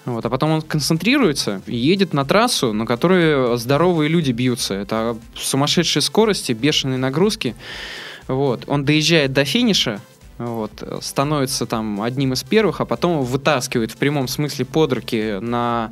Вот, 0.05 0.25
а 0.25 0.31
потом 0.31 0.49
он 0.49 0.62
концентрируется 0.63 1.62
и 1.67 1.75
едет 1.75 2.13
на 2.13 2.25
трассу, 2.25 2.73
на 2.73 2.88
которой 2.88 3.55
здоровые 3.55 4.10
люди 4.10 4.31
бьются. 4.31 4.73
Это 4.73 5.15
сумасшедшие 5.36 6.01
скорости, 6.01 6.53
бешеные 6.53 6.97
нагрузки. 6.97 7.55
Вот. 8.27 8.63
Он 8.65 8.84
доезжает 8.84 9.31
до 9.31 9.45
финиша, 9.45 10.01
вот, 10.39 10.71
становится 11.01 11.67
там 11.67 12.01
одним 12.01 12.34
из 12.34 12.41
первых, 12.41 12.81
а 12.81 12.86
потом 12.86 13.21
вытаскивает 13.21 13.91
в 13.91 13.97
прямом 13.97 14.27
смысле 14.27 14.65
под 14.65 14.93
руки 14.93 15.38
на 15.39 15.91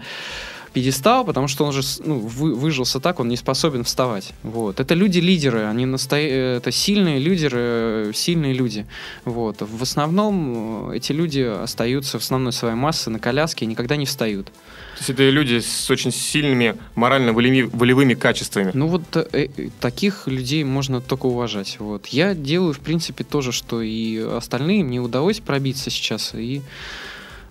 пьедестал, 0.69 1.25
потому 1.25 1.47
что 1.47 1.65
он 1.65 1.73
же 1.73 1.81
ну, 2.03 2.19
вы, 2.19 2.55
выжился 2.55 2.99
так, 2.99 3.19
он 3.19 3.27
не 3.27 3.37
способен 3.37 3.83
вставать. 3.83 4.33
Вот. 4.43 4.79
Это 4.79 4.93
люди-лидеры, 4.93 5.65
они 5.65 5.85
наста... 5.85 6.17
это 6.17 6.71
сильные 6.71 7.19
лидеры, 7.19 8.11
сильные 8.13 8.53
люди. 8.53 8.85
Вот. 9.25 9.61
В 9.61 9.81
основном 9.81 10.91
э, 10.91 10.97
эти 10.97 11.11
люди 11.11 11.41
остаются 11.41 12.19
в 12.19 12.23
основной 12.23 12.53
своей 12.53 12.75
массы 12.75 13.09
на 13.09 13.19
коляске 13.19 13.65
и 13.65 13.67
никогда 13.67 13.95
не 13.95 14.05
встают. 14.05 14.47
То 14.47 14.99
есть 14.99 15.09
это 15.11 15.29
люди 15.29 15.59
с 15.59 15.89
очень 15.89 16.11
сильными 16.11 16.75
морально-волевыми 16.95 18.15
качествами. 18.15 18.71
Ну 18.73 18.87
вот 18.87 19.03
э, 19.15 19.25
э, 19.31 19.69
таких 19.79 20.27
людей 20.27 20.63
можно 20.63 20.99
только 20.99 21.25
уважать. 21.27 21.77
Вот. 21.79 22.07
Я 22.07 22.35
делаю, 22.35 22.73
в 22.73 22.79
принципе, 22.79 23.23
то 23.23 23.41
же, 23.41 23.51
что 23.51 23.81
и 23.81 24.17
остальные. 24.17 24.83
Мне 24.83 24.99
удалось 24.99 25.39
пробиться 25.39 25.89
сейчас, 25.89 26.33
и 26.33 26.61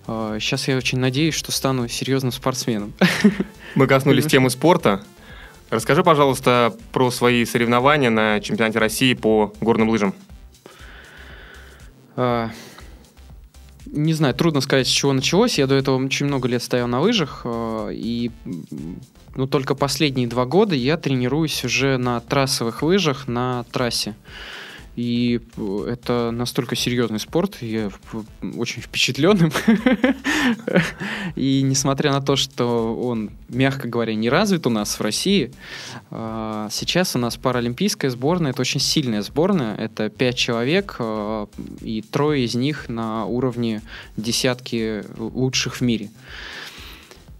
Сейчас 0.05 0.67
а, 0.67 0.71
я 0.71 0.77
очень 0.77 0.99
надеюсь, 0.99 1.35
что 1.35 1.51
стану 1.51 1.87
серьезным 1.87 2.31
спортсменом. 2.31 2.93
Мы 3.75 3.87
коснулись 3.87 4.25
темы 4.25 4.49
спорта. 4.49 5.03
Расскажи, 5.69 6.03
пожалуйста, 6.03 6.75
про 6.91 7.11
свои 7.11 7.45
соревнования 7.45 8.09
на 8.09 8.39
чемпионате 8.39 8.79
России 8.79 9.13
по 9.13 9.53
горным 9.61 9.89
лыжам. 9.89 10.15
А, 12.15 12.49
не 13.85 14.13
знаю, 14.13 14.33
трудно 14.33 14.61
сказать, 14.61 14.87
с 14.87 14.91
чего 14.91 15.13
началось. 15.13 15.57
Я 15.57 15.67
до 15.67 15.75
этого 15.75 16.03
очень 16.03 16.25
много 16.25 16.47
лет 16.47 16.63
стоял 16.63 16.87
на 16.87 17.01
лыжах, 17.01 17.41
а, 17.45 17.89
и 17.89 18.31
ну, 19.35 19.47
только 19.47 19.75
последние 19.75 20.27
два 20.27 20.45
года 20.45 20.75
я 20.75 20.97
тренируюсь 20.97 21.63
уже 21.63 21.97
на 21.97 22.19
трассовых 22.19 22.81
лыжах 22.81 23.27
на 23.27 23.63
трассе. 23.71 24.15
И 24.95 25.39
это 25.87 26.31
настолько 26.31 26.75
серьезный 26.75 27.19
спорт, 27.19 27.61
я 27.61 27.89
очень 28.57 28.81
впечатленным. 28.81 29.51
И 31.35 31.61
несмотря 31.61 32.11
на 32.11 32.21
то, 32.21 32.35
что 32.35 32.95
он, 32.95 33.31
мягко 33.47 33.87
говоря, 33.87 34.13
не 34.15 34.29
развит 34.29 34.67
у 34.67 34.69
нас 34.69 34.99
в 34.99 35.01
России, 35.01 35.53
а, 36.11 36.67
сейчас 36.71 37.15
у 37.15 37.19
нас 37.19 37.37
паралимпийская 37.37 38.11
сборная, 38.11 38.51
это 38.51 38.61
очень 38.61 38.79
сильная 38.79 39.21
сборная, 39.21 39.75
это 39.75 40.09
пять 40.09 40.37
человек, 40.37 40.97
а, 40.99 41.47
и 41.81 42.01
трое 42.01 42.43
из 42.43 42.55
них 42.55 42.89
на 42.89 43.25
уровне 43.25 43.81
десятки 44.17 45.03
лучших 45.17 45.77
в 45.77 45.81
мире. 45.81 46.09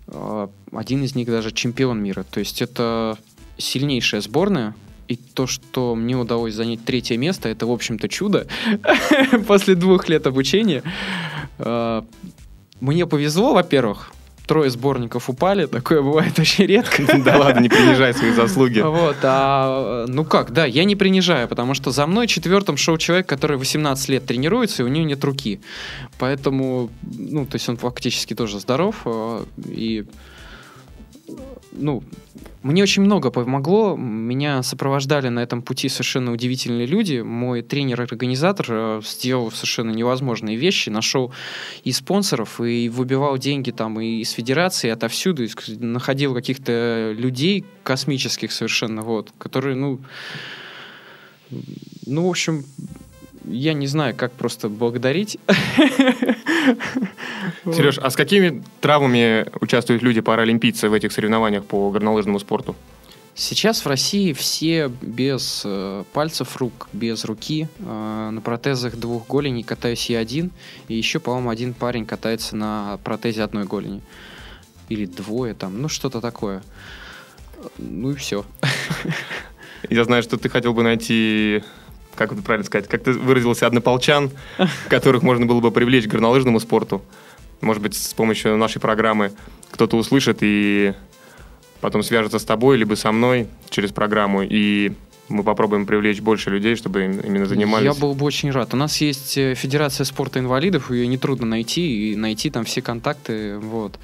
А, 0.08 0.50
один 0.72 1.04
из 1.04 1.16
них 1.16 1.28
даже 1.28 1.52
чемпион 1.52 2.02
мира. 2.02 2.24
То 2.24 2.40
есть 2.40 2.62
это 2.62 3.18
сильнейшая 3.58 4.22
сборная, 4.22 4.76
и 5.10 5.16
то, 5.16 5.48
что 5.48 5.96
мне 5.96 6.16
удалось 6.16 6.54
занять 6.54 6.86
третье 6.86 7.18
место, 7.18 7.50
это, 7.50 7.66
в 7.66 7.72
общем-то, 7.72 8.08
чудо 8.08 8.48
после 9.48 9.76
двух 9.76 10.08
лет 10.08 10.28
обучения. 10.28 10.84
А, 11.58 12.06
мне 12.80 13.08
повезло, 13.08 13.56
во-первых, 13.56 14.12
трое 14.46 14.70
сборников 14.70 15.28
упали, 15.30 15.66
такое 15.66 16.04
бывает 16.04 16.38
очень 16.38 16.66
редко. 16.66 17.04
Да 17.26 17.38
ладно, 17.38 17.60
не 17.60 17.70
принижай 17.70 18.14
свои 18.14 18.32
заслуги. 18.32 18.82
Вот, 18.82 19.18
а, 19.24 20.06
ну 20.08 20.24
как, 20.26 20.54
да, 20.54 20.66
я 20.66 20.84
не 20.84 20.96
принижаю, 20.96 21.48
потому 21.48 21.74
что 21.74 21.90
за 21.90 22.06
мной 22.06 22.28
четвертым 22.28 22.78
шел 22.78 22.98
человек, 22.98 23.28
который 23.28 23.58
18 23.58 24.10
лет 24.10 24.26
тренируется, 24.26 24.84
и 24.84 24.86
у 24.86 24.90
него 24.90 25.06
нет 25.06 25.24
руки. 25.24 25.60
Поэтому, 26.20 26.92
ну, 27.02 27.48
то 27.48 27.56
есть 27.56 27.68
он 27.68 27.78
фактически 27.78 28.36
тоже 28.36 28.60
здоров, 28.60 28.96
а, 29.06 29.44
и 29.66 30.06
ну, 31.72 32.04
мне 32.62 32.84
очень 32.84 33.04
много 33.04 33.32
помогло. 33.32 33.96
Меня 33.96 34.64
сопровождали 34.64 35.30
на 35.30 35.40
этом 35.40 35.62
пути 35.62 35.88
совершенно 35.88 36.32
удивительные 36.32 36.86
люди. 36.86 37.22
Мой 37.22 37.62
тренер-организатор 37.62 38.66
э, 38.70 39.02
сделал 39.06 39.52
совершенно 39.52 39.92
невозможные 39.92 40.58
вещи. 40.58 40.90
Нашел 40.90 41.32
и 41.84 41.92
спонсоров, 41.92 42.60
и 42.60 42.90
выбивал 42.90 43.38
деньги 43.38 43.72
там 43.72 44.00
и 44.00 44.22
из 44.22 44.32
федерации, 44.32 44.88
и 44.88 44.92
отовсюду. 44.92 45.46
И 45.46 45.50
находил 45.80 46.34
каких-то 46.34 47.14
людей 47.18 47.64
космических 47.84 48.52
совершенно, 48.52 49.02
вот, 49.02 49.32
которые, 49.38 49.76
ну... 49.76 50.00
Ну, 52.06 52.28
в 52.28 52.30
общем, 52.30 52.64
я 53.46 53.74
не 53.74 53.88
знаю, 53.88 54.16
как 54.16 54.34
просто 54.34 54.70
благодарить. 54.70 55.40
Сереж, 57.66 57.98
а 57.98 58.10
с 58.10 58.16
какими 58.16 58.64
травмами 58.82 59.46
участвуют 59.62 60.04
люди-паралимпийцы 60.04 60.90
в 60.90 60.94
этих 60.94 61.12
соревнованиях 61.12 61.66
по 61.66 61.90
горнолыжному 61.92 62.40
спорту? 62.40 62.76
Сейчас 63.36 63.86
в 63.86 63.88
России 63.88 64.34
все 64.34 64.92
без 65.02 65.62
э, 65.64 66.04
пальцев 66.12 66.58
рук, 66.58 66.90
без 66.92 67.24
руки, 67.24 67.70
э, 67.80 68.30
на 68.32 68.42
протезах 68.42 68.98
двух 68.98 69.28
голеней 69.28 69.64
катаюсь 69.64 70.10
я 70.10 70.20
один, 70.20 70.52
и 70.90 70.96
еще, 70.96 71.20
по-моему, 71.20 71.50
один 71.50 71.74
парень 71.74 72.06
катается 72.06 72.58
на 72.58 73.00
протезе 73.04 73.44
одной 73.44 73.64
голени. 73.64 74.02
Или 74.90 75.06
двое 75.06 75.54
там, 75.54 75.82
ну 75.82 75.88
что-то 75.88 76.20
такое. 76.20 76.62
Ну 77.78 78.12
и 78.12 78.16
все. 78.16 78.46
Я 79.90 80.04
знаю, 80.04 80.22
что 80.22 80.38
ты 80.38 80.50
хотел 80.50 80.74
бы 80.74 80.84
найти 80.84 81.64
как 82.20 82.34
это 82.34 82.42
правильно 82.42 82.66
сказать, 82.66 82.90
как 82.90 83.02
ты 83.02 83.14
выразился, 83.14 83.66
однополчан, 83.66 84.30
которых 84.90 85.24
можно 85.24 85.46
было 85.46 85.62
бы 85.62 85.72
привлечь 85.72 86.06
к 86.06 86.10
горнолыжному 86.10 86.60
спорту. 86.60 87.02
Может 87.62 87.82
быть, 87.82 87.96
с 87.96 88.14
помощью 88.14 88.58
нашей 88.58 88.80
программы 88.80 89.32
кто-то 89.72 89.96
услышит 89.96 90.40
и 90.42 90.94
потом 91.80 92.04
свяжется 92.04 92.38
с 92.38 92.44
тобой, 92.44 92.78
либо 92.78 92.96
со 92.96 93.14
мной 93.14 93.48
через 93.70 93.92
программу, 93.92 94.42
и 94.44 94.92
мы 95.30 95.44
попробуем 95.44 95.86
привлечь 95.86 96.20
больше 96.20 96.50
людей, 96.50 96.76
чтобы 96.76 97.06
именно 97.06 97.46
занимались. 97.46 97.86
Я 97.86 97.94
был 97.94 98.16
бы 98.16 98.26
очень 98.26 98.52
рад. 98.52 98.74
У 98.74 98.78
нас 98.78 99.00
есть 99.00 99.38
э, 99.38 99.54
Федерация 99.56 100.04
спорта 100.04 100.40
инвалидов, 100.40 100.92
ее 100.92 101.08
нетрудно 101.08 101.46
найти, 101.46 102.12
и 102.12 102.16
найти 102.16 102.50
там 102.50 102.66
все 102.66 102.82
контакты. 102.82 103.58
Вот. 103.60 104.00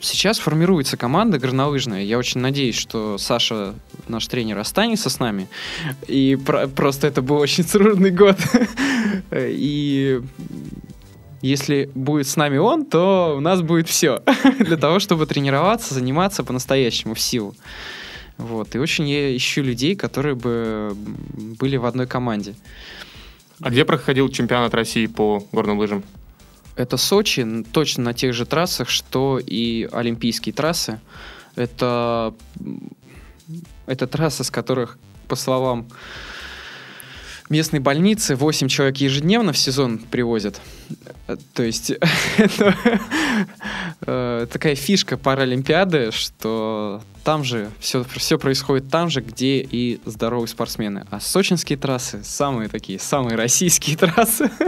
Сейчас 0.00 0.38
формируется 0.38 0.96
команда 0.96 1.38
горнолыжная. 1.38 2.02
Я 2.02 2.18
очень 2.18 2.40
надеюсь, 2.40 2.76
что 2.76 3.18
Саша, 3.18 3.74
наш 4.08 4.26
тренер, 4.26 4.58
останется 4.58 5.10
с 5.10 5.18
нами. 5.18 5.48
И 6.06 6.36
про- 6.36 6.68
просто 6.68 7.06
это 7.06 7.22
был 7.22 7.36
очень 7.36 7.64
трудный 7.72 8.10
год. 8.10 8.36
И 9.32 10.20
если 11.40 11.90
будет 11.94 12.28
с 12.28 12.36
нами 12.36 12.58
он, 12.58 12.84
то 12.84 13.34
у 13.36 13.40
нас 13.40 13.62
будет 13.62 13.88
все 13.88 14.22
для 14.58 14.76
того, 14.76 14.98
чтобы 14.98 15.26
тренироваться, 15.26 15.94
заниматься 15.94 16.44
по-настоящему 16.44 17.14
в 17.14 17.20
силу. 17.20 17.54
Вот. 18.38 18.74
И 18.74 18.78
очень 18.78 19.08
я 19.08 19.34
ищу 19.34 19.62
людей, 19.62 19.96
которые 19.96 20.34
бы 20.34 20.94
были 21.58 21.76
в 21.76 21.86
одной 21.86 22.06
команде. 22.06 22.54
А 23.60 23.70
где 23.70 23.84
проходил 23.84 24.28
чемпионат 24.28 24.74
России 24.74 25.06
по 25.06 25.42
горным 25.52 25.78
лыжам? 25.78 26.02
Это 26.76 26.98
Сочи, 26.98 27.64
точно 27.72 28.04
на 28.04 28.14
тех 28.14 28.34
же 28.34 28.44
трассах, 28.44 28.88
что 28.88 29.38
и 29.38 29.88
олимпийские 29.90 30.52
трассы. 30.52 31.00
Это, 31.54 32.34
это 33.86 34.06
трассы, 34.06 34.44
с 34.44 34.50
которых, 34.50 34.98
по 35.26 35.36
словам 35.36 35.86
местной 37.48 37.80
больницы, 37.80 38.36
8 38.36 38.68
человек 38.68 38.98
ежедневно 38.98 39.52
в 39.52 39.58
сезон 39.58 39.98
привозят. 39.98 40.60
То 41.54 41.62
есть 41.62 41.90
э, 44.06 44.46
такая 44.52 44.74
фишка 44.74 45.16
Паралимпиады, 45.16 46.10
что 46.12 47.02
там 47.24 47.44
же 47.44 47.70
все, 47.80 48.04
все 48.04 48.38
происходит 48.38 48.90
там 48.90 49.10
же, 49.10 49.20
где 49.20 49.60
и 49.60 50.00
здоровые 50.04 50.48
спортсмены. 50.48 51.06
А 51.10 51.20
сочинские 51.20 51.78
трассы 51.78 52.22
самые 52.22 52.68
такие, 52.68 52.98
самые 52.98 53.36
российские 53.36 53.96
трассы. 53.96 54.50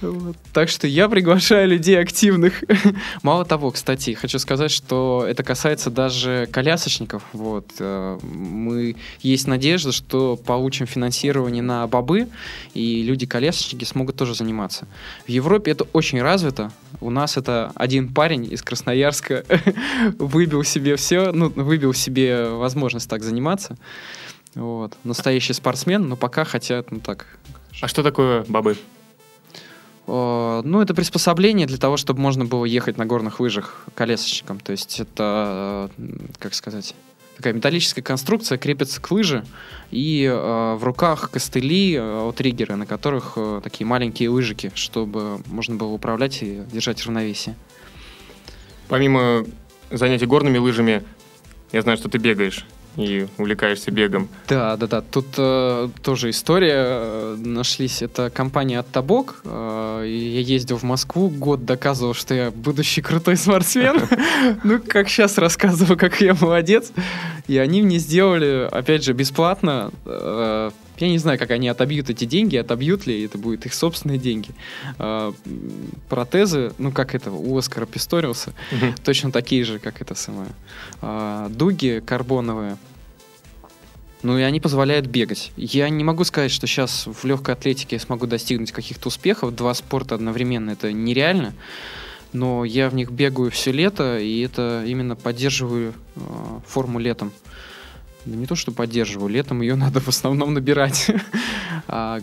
Вот. 0.00 0.36
Так 0.52 0.68
что 0.68 0.86
я 0.86 1.08
приглашаю 1.08 1.68
людей 1.68 1.98
активных. 1.98 2.64
Мало 3.22 3.44
того, 3.44 3.70
кстати, 3.70 4.12
хочу 4.14 4.38
сказать, 4.38 4.70
что 4.70 5.24
это 5.28 5.42
касается 5.42 5.90
даже 5.90 6.48
колясочников. 6.52 7.22
Вот. 7.32 7.66
Э, 7.78 8.18
мы 8.22 8.96
есть 9.20 9.46
надежда, 9.46 9.92
что 9.92 10.36
получим 10.36 10.86
финансирование 10.86 11.62
на 11.62 11.86
бобы, 11.86 12.28
и 12.74 13.02
люди-колясочники 13.02 13.84
смогут 13.84 14.16
тоже 14.16 14.34
заниматься. 14.34 14.86
В 15.26 15.30
Европе 15.30 15.70
это 15.70 15.84
очень 15.92 16.20
развито. 16.20 16.72
У 17.00 17.10
нас 17.10 17.36
это 17.36 17.72
один 17.74 18.12
парень 18.12 18.52
из 18.52 18.62
Красноярска 18.62 19.44
выбил 20.18 20.62
себе 20.64 20.96
все, 20.96 21.32
ну, 21.32 21.48
выбил 21.48 21.94
себе 21.94 22.48
возможность 22.48 23.08
так 23.08 23.22
заниматься. 23.22 23.76
Вот. 24.54 24.96
Настоящий 25.04 25.52
спортсмен, 25.52 26.08
но 26.08 26.16
пока 26.16 26.44
хотят, 26.44 26.90
ну 26.90 27.00
так, 27.00 27.26
А 27.80 27.88
что 27.88 28.02
такое 28.02 28.44
бобы? 28.48 28.76
Э, 30.06 30.62
Ну, 30.64 30.80
это 30.80 30.94
приспособление 30.94 31.66
для 31.66 31.78
того, 31.78 31.96
чтобы 31.96 32.20
можно 32.20 32.44
было 32.44 32.64
ехать 32.64 32.96
на 32.96 33.06
горных 33.06 33.40
лыжах 33.40 33.84
колесочником. 33.94 34.60
То 34.60 34.72
есть 34.72 35.00
это, 35.00 35.90
э, 35.98 36.16
как 36.38 36.54
сказать, 36.54 36.94
такая 37.36 37.52
металлическая 37.52 38.02
конструкция, 38.02 38.58
крепится 38.58 39.00
к 39.00 39.10
лыже, 39.10 39.44
и 39.90 40.24
э, 40.24 40.74
в 40.74 40.82
руках 40.82 41.30
костыли 41.30 41.94
э, 41.94 42.28
от 42.28 42.36
триггера, 42.36 42.76
на 42.76 42.86
которых 42.86 43.36
такие 43.62 43.86
маленькие 43.86 44.30
лыжики, 44.30 44.72
чтобы 44.74 45.40
можно 45.46 45.76
было 45.76 45.88
управлять 45.88 46.42
и 46.42 46.62
держать 46.72 47.04
равновесие. 47.04 47.56
Помимо 48.88 49.44
занятий 49.90 50.26
горными 50.26 50.58
лыжами, 50.58 51.02
я 51.72 51.82
знаю, 51.82 51.98
что 51.98 52.08
ты 52.08 52.18
бегаешь 52.18 52.64
и 52.96 53.26
увлекаешься 53.38 53.90
бегом. 53.90 54.28
Да, 54.48 54.76
да, 54.76 54.86
да. 54.86 55.00
Тут 55.00 55.26
э, 55.36 55.88
тоже 56.02 56.30
история 56.30 56.74
э, 56.76 57.36
нашлись. 57.38 58.02
Это 58.02 58.30
компания 58.30 58.78
Оттабок. 58.78 59.40
Э, 59.44 60.04
и 60.06 60.16
я 60.16 60.40
ездил 60.40 60.78
в 60.78 60.82
Москву, 60.82 61.28
год 61.28 61.64
доказывал, 61.64 62.14
что 62.14 62.34
я 62.34 62.50
будущий 62.50 63.02
крутой 63.02 63.36
спортсмен. 63.36 64.00
Ну, 64.64 64.80
как 64.80 65.08
сейчас 65.08 65.38
рассказываю, 65.38 65.98
как 65.98 66.20
я 66.20 66.34
молодец. 66.34 66.92
И 67.46 67.58
они 67.58 67.82
мне 67.82 67.98
сделали, 67.98 68.68
опять 68.70 69.04
же, 69.04 69.12
бесплатно. 69.12 69.90
Я 70.98 71.08
не 71.08 71.18
знаю, 71.18 71.38
как 71.38 71.50
они 71.50 71.68
отобьют 71.68 72.10
эти 72.10 72.24
деньги, 72.24 72.56
отобьют 72.56 73.06
ли, 73.06 73.22
это 73.24 73.38
будут 73.38 73.66
их 73.66 73.74
собственные 73.74 74.18
деньги. 74.18 74.50
М, 74.98 75.34
Протезы, 76.08 76.72
ну, 76.78 76.90
как 76.92 77.14
это, 77.14 77.30
у 77.30 77.56
Оскара 77.56 77.86
Писториуса, 77.86 78.52
точно 79.04 79.30
такие 79.30 79.64
же, 79.64 79.78
как 79.78 80.00
это 80.00 80.14
самое. 80.14 80.50
А, 81.02 81.48
дуги 81.50 82.02
карбоновые. 82.04 82.76
Ну 84.22 84.38
и 84.38 84.42
они 84.42 84.60
позволяют 84.60 85.06
бегать. 85.06 85.52
Я 85.56 85.88
не 85.88 86.02
могу 86.02 86.24
сказать, 86.24 86.50
что 86.50 86.66
сейчас 86.66 87.06
в 87.06 87.24
легкой 87.24 87.54
атлетике 87.54 87.96
я 87.96 88.00
смогу 88.00 88.26
достигнуть 88.26 88.72
каких-то 88.72 89.08
успехов. 89.08 89.54
Два 89.54 89.74
спорта 89.74 90.14
одновременно 90.14 90.70
это 90.70 90.92
нереально. 90.92 91.54
Но 92.32 92.64
я 92.64 92.88
в 92.90 92.94
них 92.94 93.10
бегаю 93.10 93.50
все 93.50 93.70
лето, 93.72 94.18
и 94.18 94.40
это 94.40 94.82
именно 94.86 95.14
поддерживаю 95.16 95.94
э, 96.16 96.20
форму 96.66 96.98
летом. 96.98 97.32
Да 98.26 98.36
не 98.36 98.46
то, 98.46 98.56
что 98.56 98.72
поддерживаю, 98.72 99.28
летом 99.28 99.62
ее 99.62 99.76
надо 99.76 100.00
в 100.00 100.08
основном 100.08 100.54
набирать. 100.54 101.10
А 101.88 102.20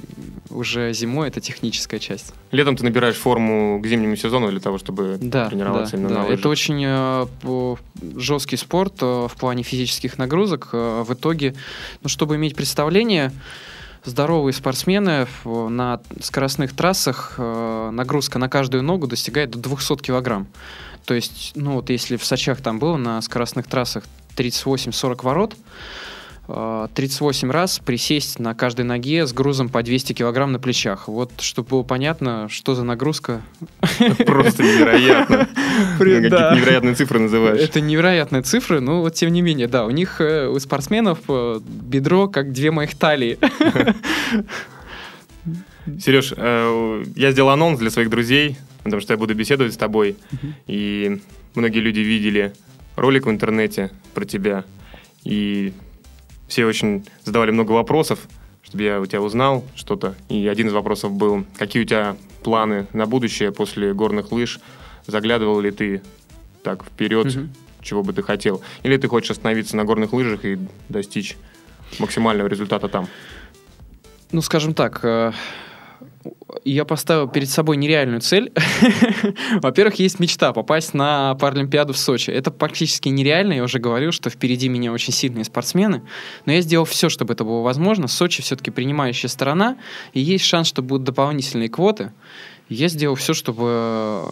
уже 0.49 0.91
зимой 0.93 1.29
это 1.29 1.39
техническая 1.39 1.97
часть. 1.97 2.33
Летом 2.51 2.75
ты 2.75 2.83
набираешь 2.83 3.15
форму 3.15 3.79
к 3.81 3.87
зимнему 3.87 4.17
сезону 4.17 4.49
для 4.51 4.59
того, 4.59 4.77
чтобы 4.77 5.17
Да, 5.21 5.47
тренироваться 5.47 5.93
да, 5.93 5.97
именно 5.97 6.09
да. 6.09 6.15
на 6.15 6.25
лыжах. 6.25 6.39
Это 6.39 6.49
очень 6.49 6.83
э, 6.85 7.75
жесткий 8.17 8.57
спорт 8.57 8.95
э, 9.01 9.27
в 9.29 9.35
плане 9.39 9.63
физических 9.63 10.17
нагрузок. 10.17 10.69
Э, 10.73 11.03
в 11.07 11.13
итоге, 11.13 11.55
ну, 12.01 12.09
чтобы 12.09 12.35
иметь 12.35 12.55
представление, 12.55 13.31
здоровые 14.03 14.53
спортсмены 14.53 15.27
на 15.45 16.01
скоростных 16.21 16.75
трассах 16.75 17.35
э, 17.37 17.89
нагрузка 17.93 18.39
на 18.39 18.49
каждую 18.49 18.83
ногу 18.83 19.07
достигает 19.07 19.51
до 19.51 19.59
200 19.59 19.97
килограмм. 19.97 20.47
То 21.05 21.13
есть, 21.13 21.53
ну 21.55 21.73
вот 21.73 21.89
если 21.89 22.17
в 22.17 22.25
Сочах 22.25 22.61
там 22.61 22.79
было 22.79 22.97
на 22.97 23.21
скоростных 23.21 23.67
трассах 23.67 24.03
38-40 24.35 25.23
ворот, 25.23 25.55
э, 26.47 26.87
38 26.93 27.51
раз 27.51 27.79
присесть 27.79 28.39
на 28.39 28.53
каждой 28.53 28.85
ноге 28.85 29.25
с 29.25 29.33
грузом 29.33 29.69
по 29.69 29.81
200 29.83 30.13
килограмм 30.13 30.51
на 30.51 30.59
плечах. 30.59 31.07
Вот, 31.07 31.31
чтобы 31.39 31.69
было 31.69 31.83
понятно, 31.83 32.47
что 32.49 32.75
за 32.75 32.83
нагрузка 32.83 33.41
Просто 34.25 34.63
невероятно. 34.63 35.47
Какие-то 35.97 36.53
невероятные 36.55 36.95
цифры 36.95 37.19
называешь. 37.19 37.59
Это 37.61 37.81
невероятные 37.81 38.41
цифры, 38.41 38.79
но 38.79 39.01
вот 39.01 39.13
тем 39.13 39.31
не 39.31 39.41
менее, 39.41 39.67
да, 39.67 39.85
у 39.85 39.89
них, 39.89 40.21
э, 40.21 40.47
у 40.47 40.59
спортсменов 40.59 41.19
э, 41.27 41.59
бедро 41.63 42.27
как 42.27 42.51
две 42.51 42.71
моих 42.71 42.95
талии. 42.95 43.37
Сереж, 45.99 46.33
э, 46.35 47.03
я 47.15 47.31
сделал 47.31 47.49
анонс 47.49 47.79
для 47.79 47.89
своих 47.89 48.09
друзей, 48.09 48.57
потому 48.83 49.01
что 49.01 49.13
я 49.13 49.17
буду 49.17 49.33
беседовать 49.35 49.73
с 49.73 49.77
тобой. 49.77 50.15
И 50.67 51.19
многие 51.55 51.79
люди 51.79 51.99
видели 51.99 52.53
ролик 52.95 53.25
в 53.25 53.29
интернете 53.29 53.91
про 54.13 54.25
тебя. 54.25 54.63
И 55.23 55.73
все 56.47 56.65
очень 56.65 57.05
задавали 57.23 57.51
много 57.51 57.71
вопросов, 57.71 58.19
чтобы 58.63 58.83
я 58.83 58.99
у 58.99 59.05
тебя 59.05 59.21
узнал 59.21 59.63
что-то. 59.75 60.15
И 60.29 60.47
один 60.47 60.67
из 60.67 60.73
вопросов 60.73 61.11
был, 61.13 61.45
какие 61.57 61.83
у 61.83 61.85
тебя 61.85 62.15
планы 62.43 62.87
на 62.93 63.05
будущее 63.05 63.51
после 63.51 63.93
горных 63.93 64.31
лыж? 64.31 64.59
Заглядывал 65.07 65.59
ли 65.59 65.71
ты 65.71 66.01
так 66.63 66.83
вперед, 66.83 67.33
Мгм. 67.35 67.49
чего 67.81 68.03
бы 68.03 68.13
ты 68.13 68.21
хотел? 68.23 68.61
Или 68.83 68.97
ты 68.97 69.07
хочешь 69.07 69.31
остановиться 69.31 69.75
на 69.77 69.83
горных 69.85 70.13
лыжах 70.13 70.45
и 70.45 70.57
достичь 70.89 71.37
максимального 71.99 72.47
результата 72.47 72.87
там? 72.87 73.07
Ну, 74.31 74.41
скажем 74.41 74.73
так, 74.73 74.99
э, 75.03 75.31
я 76.63 76.85
поставил 76.85 77.27
перед 77.27 77.49
собой 77.49 77.77
нереальную 77.77 78.21
цель. 78.21 78.51
Во-первых, 79.61 79.95
есть 79.95 80.19
мечта 80.19 80.53
попасть 80.53 80.93
на 80.93 81.35
Паралимпиаду 81.35 81.93
в 81.93 81.97
Сочи. 81.97 82.29
Это 82.31 82.51
практически 82.51 83.09
нереально. 83.09 83.53
Я 83.53 83.63
уже 83.63 83.79
говорил, 83.79 84.11
что 84.11 84.29
впереди 84.29 84.69
меня 84.69 84.91
очень 84.91 85.13
сильные 85.13 85.43
спортсмены. 85.43 86.03
Но 86.45 86.53
я 86.53 86.61
сделал 86.61 86.85
все, 86.85 87.09
чтобы 87.09 87.33
это 87.33 87.43
было 87.43 87.61
возможно. 87.61 88.07
Сочи 88.07 88.41
все-таки 88.41 88.71
принимающая 88.71 89.29
сторона. 89.29 89.77
И 90.13 90.19
есть 90.19 90.45
шанс, 90.45 90.67
что 90.67 90.81
будут 90.81 91.03
дополнительные 91.03 91.69
квоты. 91.69 92.11
Я 92.69 92.87
сделал 92.87 93.15
все, 93.15 93.33
чтобы 93.33 93.65
э, 93.67 94.29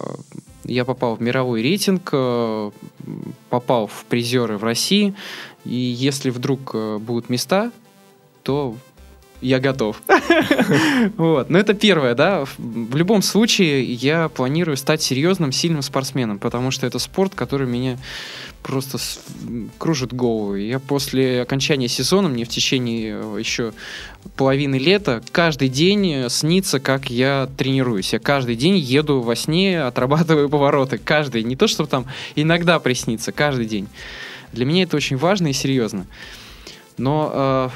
я 0.66 0.86
попал 0.86 1.16
в 1.16 1.22
мировой 1.22 1.62
рейтинг, 1.62 2.10
э, 2.14 2.72
попал 3.50 3.88
в 3.88 4.06
призеры 4.06 4.58
в 4.58 4.64
России. 4.64 5.14
И 5.66 5.76
если 5.76 6.30
вдруг 6.30 6.72
э, 6.74 6.98
будут 6.98 7.30
места, 7.30 7.72
то 8.44 8.76
я 9.42 9.60
готов. 9.60 10.02
Вот. 11.18 11.50
Но 11.50 11.58
это 11.58 11.74
первое, 11.74 12.16
да. 12.16 12.46
В- 12.46 12.96
любом 12.96 13.22
случае, 13.22 13.84
я 13.94 14.30
планирую 14.30 14.78
стать 14.78 15.02
серьезным, 15.02 15.52
сильным 15.52 15.82
спортсменом, 15.82 16.40
потому 16.40 16.72
что 16.72 16.86
это 16.86 17.00
спорт, 17.00 17.34
который 17.36 17.68
меня 17.68 17.98
просто 18.62 19.00
кружит 19.78 20.14
голову. 20.14 20.56
Я 20.56 20.80
после 20.80 21.42
окончания 21.42 21.88
сезона, 21.88 22.30
мне 22.30 22.46
в 22.46 22.50
течение 22.50 23.20
э, 23.22 23.40
еще 23.40 23.74
половины 24.36 24.78
лета, 24.78 25.24
каждый 25.32 25.68
день 25.70 26.12
э, 26.14 26.30
снится, 26.30 26.80
как 26.80 27.10
я 27.10 27.50
тренируюсь. 27.58 28.14
Я 28.14 28.20
каждый 28.20 28.56
день 28.56 28.78
еду 28.78 29.22
во 29.22 29.36
сне, 29.36 29.82
отрабатываю 29.82 30.50
повороты. 30.50 30.98
Каждый. 31.00 31.44
Не 31.44 31.56
то, 31.56 31.68
что 31.68 31.86
там 31.86 32.06
иногда 32.36 32.80
приснится, 32.80 33.32
каждый 33.32 33.66
день. 33.66 33.88
Для 34.54 34.66
меня 34.66 34.84
это 34.84 34.96
очень 34.98 35.18
важно 35.18 35.48
и 35.48 35.54
серьезно. 35.54 36.06
Но 36.98 37.32
э, 37.34 37.70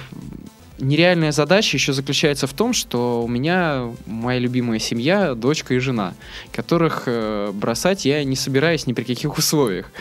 нереальная 0.77 1.31
задача 1.31 1.77
еще 1.77 1.93
заключается 1.93 2.47
в 2.47 2.53
том, 2.53 2.73
что 2.73 3.23
у 3.23 3.27
меня 3.27 3.91
моя 4.05 4.39
любимая 4.39 4.79
семья, 4.79 5.33
дочка 5.35 5.73
и 5.73 5.79
жена, 5.79 6.13
которых 6.51 7.03
э, 7.05 7.51
бросать 7.53 8.05
я 8.05 8.23
не 8.23 8.35
собираюсь 8.35 8.87
ни 8.87 8.93
при 8.93 9.03
каких 9.03 9.37
условиях. 9.37 9.91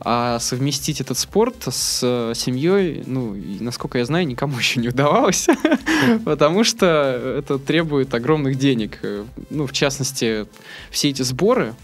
А 0.00 0.38
совместить 0.38 1.00
этот 1.00 1.18
спорт 1.18 1.56
с 1.68 2.00
э, 2.02 2.32
семьей, 2.34 3.02
ну, 3.06 3.36
насколько 3.60 3.98
я 3.98 4.04
знаю, 4.04 4.26
никому 4.26 4.58
еще 4.62 4.80
не 4.80 4.88
удавалось, 4.88 5.48
потому 6.24 6.64
что 6.64 7.36
это 7.38 7.58
требует 7.58 8.14
огромных 8.14 8.58
денег. 8.58 8.98
Э, 9.02 9.24
Ну, 9.50 9.66
в 9.66 9.72
частности, 9.72 10.46
все 10.90 11.10
эти 11.10 11.22
сборы, 11.22 11.74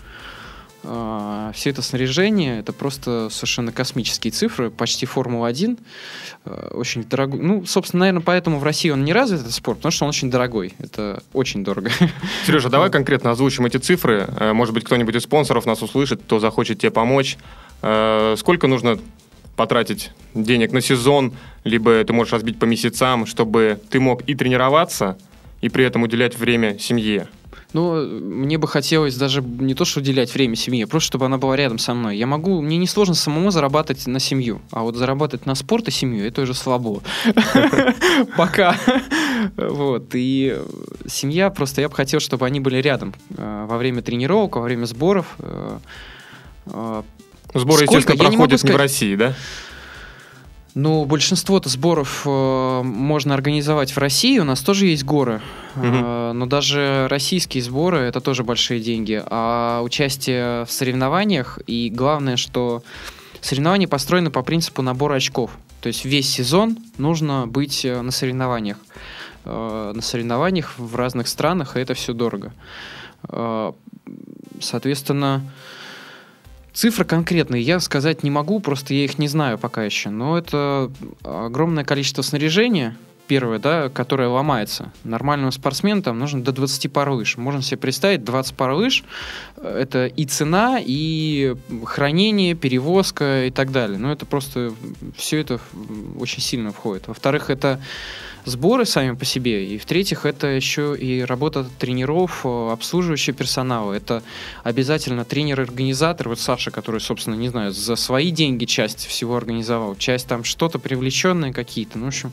а, 0.85 1.51
все 1.55 1.71
это 1.71 1.83
снаряжение, 1.83 2.61
это 2.61 2.73
просто 2.73 3.29
совершенно 3.31 3.73
космические 3.73 4.33
цифры, 4.33 4.71
почти 4.71 5.07
Формула-1, 5.07 5.79
э, 6.45 6.69
очень 6.73 7.05
дорогой. 7.05 7.41
Ну, 7.41 7.67
собственно, 7.67 8.01
наверное, 8.01 8.23
поэтому 8.23 8.59
в 8.59 8.65
России 8.65 8.91
он 8.91 9.05
не 9.05 9.13
развит, 9.13 9.41
этот 9.41 9.53
спорт, 9.53 9.79
потому 9.79 9.93
что 9.93 10.05
он 10.05 10.11
очень 10.11 10.31
дорогой, 10.31 10.75
это 10.79 11.23
очень 11.33 11.65
дорого. 11.65 11.91
Сережа, 12.47 12.69
давай 12.69 12.91
конкретно 12.91 13.33
озвучим 13.33 13.67
эти 13.67 13.79
цифры. 13.79 14.29
Э, 14.39 14.53
Может 14.53 14.73
быть, 14.73 14.85
кто-нибудь 14.85 15.17
из 15.17 15.23
спонсоров 15.25 15.67
нас 15.67 15.83
услышит, 15.83 16.23
кто 16.23 16.39
захочет 16.39 16.79
тебе 16.79 16.91
помочь. 16.91 17.37
Э, 17.83 18.37
Сколько 18.39 18.69
нужно 18.69 18.99
потратить 19.57 20.13
денег 20.35 20.71
на 20.73 20.81
сезон, 20.81 21.33
либо 21.65 22.05
ты 22.05 22.13
можешь 22.13 22.33
разбить 22.33 22.59
по 22.59 22.65
месяцам, 22.65 23.27
чтобы 23.27 23.81
ты 23.91 23.99
мог 23.99 24.23
и 24.29 24.35
тренироваться, 24.37 25.19
и 25.61 25.69
при 25.69 25.85
этом 25.85 26.05
уделять 26.05 26.39
время 26.39 26.79
семье? 26.79 27.29
Ну, 27.75 28.07
мне 28.07 28.57
бы 28.57 28.67
хотелось 28.67 29.17
даже 29.17 29.43
не 29.43 29.75
то, 29.75 29.85
что 29.85 30.01
уделять 30.01 30.33
время 30.33 30.57
семье, 30.57 30.87
просто 30.87 31.09
чтобы 31.09 31.27
она 31.27 31.37
была 31.37 31.55
рядом 31.55 31.79
со 31.79 31.93
мной. 31.93 32.17
Я 32.17 32.27
могу, 32.27 32.63
мне 32.63 32.79
не 32.79 32.87
сложно 32.87 33.15
самому 33.15 33.51
зарабатывать 33.51 34.07
на 34.07 34.21
семью, 34.21 34.63
а 34.71 34.81
вот 34.81 34.97
зарабатывать 34.97 35.45
на 35.45 35.55
спорт 35.55 35.87
и 35.89 35.91
семью, 35.91 36.27
это 36.27 36.43
уже 36.43 36.55
слабо. 36.55 37.03
Пока. 38.37 38.75
Вот, 39.57 40.11
и 40.15 40.59
семья, 41.07 41.51
просто 41.51 41.83
я 41.83 41.89
бы 41.89 41.95
хотел, 41.95 42.21
чтобы 42.21 42.47
они 42.47 42.61
были 42.61 42.79
рядом 42.79 43.15
э, 43.37 43.67
во 43.69 43.77
время 43.77 44.01
тренировок, 44.03 44.57
во 44.57 44.63
время 44.63 44.87
сборов. 44.87 45.27
э, 45.39 45.79
э, 46.67 47.03
Сборы, 47.55 47.87
Сколько? 47.87 47.99
естественно, 47.99 48.31
не 48.31 48.37
проходят 48.37 48.65
не 48.65 48.73
в. 48.73 48.77
России, 48.77 49.15
да? 49.15 49.35
Ну, 50.79 51.05
большинство-то 51.07 51.69
сборов 51.69 52.23
э, 52.25 52.83
можно 52.85 53.35
организовать 53.35 53.91
в 53.91 53.99
России. 53.99 54.39
У 54.39 54.45
нас 54.45 54.61
тоже 54.61 54.87
есть 54.87 55.03
горы. 55.03 55.41
Мгм. 55.75 56.05
Э, 56.05 56.33
но 56.33 56.47
даже 56.47 57.09
российские 57.11 57.65
сборы 57.65 57.99
это 57.99 58.21
тоже 58.21 58.45
большие 58.45 58.79
деньги. 58.79 59.21
А 59.27 59.83
участие 59.83 60.65
в 60.67 60.71
соревнованиях 60.71 61.59
и 61.67 61.91
главное, 61.91 62.37
что 62.37 62.85
соревнования 63.41 63.89
построены 63.89 64.31
по 64.31 64.43
принципу 64.43 64.83
набора 64.83 65.15
очков. 65.15 65.51
То 65.81 65.89
есть 65.89 66.05
весь 66.05 66.31
сезон 66.31 66.79
нужно 66.97 67.49
быть 67.49 67.85
э, 67.85 68.01
на 68.01 68.13
соревнованиях. 68.13 68.77
э, 69.47 69.93
на 69.97 70.01
соревнованиях 70.01 70.79
в 70.79 70.95
разных 70.95 71.27
странах, 71.27 71.77
и 71.77 71.81
это 71.81 71.95
все 71.95 72.13
дорого. 72.13 72.53
Э, 73.29 73.73
соответственно, 74.61 75.43
Цифры 76.73 77.05
конкретные 77.05 77.63
я 77.63 77.81
сказать 77.81 78.23
не 78.23 78.31
могу, 78.31 78.61
просто 78.61 78.95
я 78.95 79.05
их 79.05 79.19
не 79.19 79.29
знаю 79.29 79.59
пока 79.59 79.85
еще. 79.85 80.11
Но 80.11 80.39
это 80.39 80.91
огромное 81.25 81.85
количество 81.85 82.23
снаряжения, 82.23 82.97
первое, 83.27 83.59
да, 83.59 83.89
которое 83.89 84.29
ломается. 84.29 84.93
Нормальному 85.05 85.53
спортсмену 85.53 86.03
нужно 86.15 86.43
до 86.43 86.53
20 86.53 86.93
пар 86.93 87.11
лыж. 87.11 87.37
Можно 87.37 87.63
себе 87.63 87.77
представить, 87.77 88.25
20 88.25 88.55
пар 88.55 88.73
лыж 88.73 89.05
это 89.57 90.07
и 90.07 90.25
цена, 90.25 90.79
и 90.81 91.55
хранение, 91.85 92.55
перевозка 92.55 93.47
и 93.47 93.51
так 93.51 93.71
далее. 93.71 93.99
Но 93.99 94.11
это 94.11 94.27
просто 94.27 94.73
все 95.17 95.39
это 95.39 95.61
очень 96.19 96.43
сильно 96.43 96.73
входит. 96.73 97.09
Во-вторых, 97.09 97.51
это 97.51 97.81
сборы 98.49 98.85
сами 98.85 99.15
по 99.15 99.25
себе. 99.25 99.67
И 99.67 99.79
в-третьих, 99.79 100.27
это 100.27 100.49
еще 100.49 100.97
и 100.97 101.23
работа 101.23 101.67
тренеров, 101.79 102.41
э, 102.45 102.71
обслуживающего 102.73 103.37
персонала. 103.37 103.93
Это 103.93 104.23
обязательно 104.65 105.25
тренер-организатор, 105.25 106.29
вот 106.29 106.41
Саша, 106.41 106.71
который, 106.71 107.01
собственно, 107.01 107.35
не 107.35 107.49
знаю, 107.49 107.73
за 107.73 107.97
свои 107.97 108.31
деньги 108.31 108.65
часть 108.65 109.07
всего 109.07 109.37
организовал, 109.37 109.97
часть 109.97 110.27
там 110.27 110.45
что-то 110.45 110.79
привлеченное 110.79 111.53
какие-то. 111.53 111.99
Ну, 111.99 112.07
в 112.07 112.09
общем, 112.09 112.33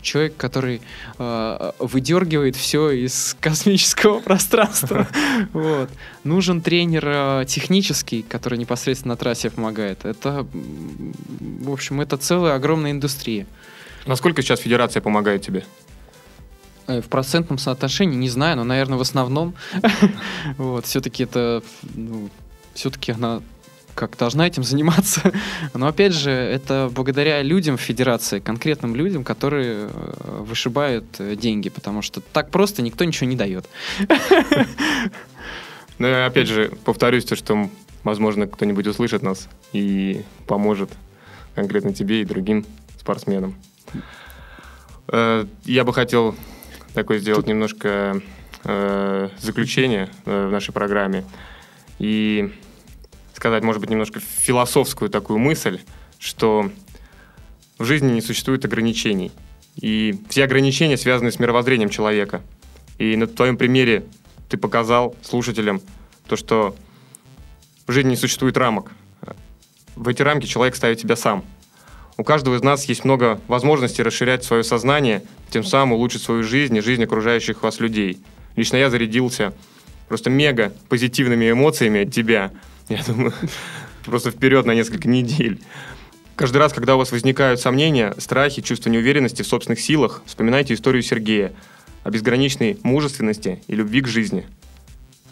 человек, 0.00 0.36
который 0.36 0.80
э, 1.18 1.72
выдергивает 1.78 2.56
все 2.56 2.90
из 2.90 3.36
космического 3.40 4.20
пространства. 4.20 5.08
Вот. 5.52 5.90
Нужен 6.24 6.60
тренер 6.60 7.04
э, 7.06 7.44
технический, 7.46 8.22
который 8.22 8.58
непосредственно 8.58 9.14
на 9.14 9.16
трассе 9.16 9.50
помогает. 9.50 10.04
Это, 10.04 10.46
в 10.52 11.70
общем, 11.70 12.00
это 12.00 12.16
целая 12.16 12.54
огромная 12.54 12.92
индустрия. 12.92 13.46
Насколько 14.06 14.42
сейчас 14.42 14.60
федерация 14.60 15.00
помогает 15.00 15.42
тебе? 15.42 15.64
Э, 16.86 17.00
в 17.00 17.08
процентном 17.08 17.58
соотношении 17.58 18.16
не 18.16 18.28
знаю, 18.28 18.56
но, 18.56 18.64
наверное, 18.64 18.98
в 18.98 19.02
основном. 19.02 19.54
вот, 20.58 20.86
все-таки 20.86 21.24
это, 21.24 21.62
ну, 21.94 22.28
все-таки 22.74 23.12
она 23.12 23.42
как 23.94 24.16
должна 24.16 24.46
этим 24.46 24.64
заниматься. 24.64 25.32
Но 25.74 25.86
опять 25.86 26.14
же, 26.14 26.30
это 26.30 26.90
благодаря 26.92 27.42
людям 27.42 27.76
в 27.76 27.80
федерации, 27.80 28.40
конкретным 28.40 28.96
людям, 28.96 29.22
которые 29.22 29.88
э, 29.90 30.36
вышибают 30.40 31.04
э, 31.18 31.36
деньги, 31.36 31.68
потому 31.68 32.02
что 32.02 32.20
так 32.20 32.50
просто 32.50 32.82
никто 32.82 33.04
ничего 33.04 33.28
не 33.28 33.36
дает. 33.36 33.66
Ну, 35.98 36.26
опять 36.26 36.48
же, 36.48 36.72
повторюсь, 36.84 37.24
то, 37.24 37.36
что, 37.36 37.70
возможно, 38.02 38.48
кто-нибудь 38.48 38.88
услышит 38.88 39.22
нас 39.22 39.48
и 39.72 40.22
поможет 40.48 40.90
конкретно 41.54 41.92
тебе 41.92 42.22
и 42.22 42.24
другим 42.24 42.66
спортсменам. 42.98 43.54
Э, 45.08 45.46
я 45.64 45.84
бы 45.84 45.92
хотел 45.92 46.34
такое 46.94 47.18
сделать 47.18 47.46
немножко 47.46 48.20
заключение 49.40 50.08
в 50.24 50.50
нашей 50.50 50.72
программе. 50.72 51.24
И 51.98 52.52
сказать, 53.34 53.64
может 53.64 53.80
быть, 53.80 53.90
немножко 53.90 54.20
философскую 54.20 55.10
такую 55.10 55.40
мысль, 55.40 55.80
что 56.20 56.70
в 57.76 57.84
жизни 57.84 58.12
не 58.12 58.20
существует 58.20 58.64
ограничений. 58.64 59.32
И 59.74 60.20
все 60.28 60.44
ограничения 60.44 60.96
связаны 60.96 61.32
с 61.32 61.40
мировоззрением 61.40 61.88
человека. 61.88 62.42
И 62.98 63.16
на 63.16 63.26
твоем 63.26 63.56
примере 63.56 64.04
ты 64.48 64.56
показал 64.56 65.16
слушателям 65.22 65.80
то, 66.28 66.36
что 66.36 66.76
в 67.86 67.92
жизни 67.92 68.10
не 68.10 68.16
существует 68.16 68.56
рамок. 68.56 68.92
В 69.96 70.06
эти 70.06 70.22
рамки 70.22 70.46
человек 70.46 70.76
ставит 70.76 71.00
себя 71.00 71.16
сам. 71.16 71.44
У 72.22 72.24
каждого 72.24 72.54
из 72.54 72.62
нас 72.62 72.84
есть 72.84 73.04
много 73.04 73.40
возможностей 73.48 74.04
расширять 74.04 74.44
свое 74.44 74.62
сознание, 74.62 75.24
тем 75.50 75.64
самым 75.64 75.94
улучшить 75.94 76.22
свою 76.22 76.44
жизнь 76.44 76.76
и 76.76 76.80
жизнь 76.80 77.02
окружающих 77.02 77.64
вас 77.64 77.80
людей. 77.80 78.20
Лично 78.54 78.76
я 78.76 78.90
зарядился 78.90 79.52
просто 80.06 80.30
мега 80.30 80.72
позитивными 80.88 81.50
эмоциями 81.50 82.02
от 82.02 82.14
тебя– 82.14 82.52
я 82.88 83.02
думаю, 83.06 83.32
просто 84.04 84.30
вперед 84.30 84.66
на 84.66 84.74
несколько 84.74 85.08
недель. 85.08 85.60
Каждый 86.36 86.58
раз, 86.58 86.72
когда 86.72 86.94
у 86.94 86.98
вас 86.98 87.12
возникают 87.12 87.60
сомнения, 87.60 88.14
страхи, 88.18 88.62
чувство 88.62 88.90
неуверенности 88.90 89.42
в 89.42 89.46
собственных 89.46 89.80
силах, 89.80 90.22
вспоминайте 90.26 90.74
историю 90.74 91.02
Сергея 91.02 91.52
о 92.04 92.10
безграничной 92.10 92.78
мужественности 92.82 93.62
и 93.66 93.74
любви 93.74 94.00
к 94.00 94.08
жизни. 94.08 94.46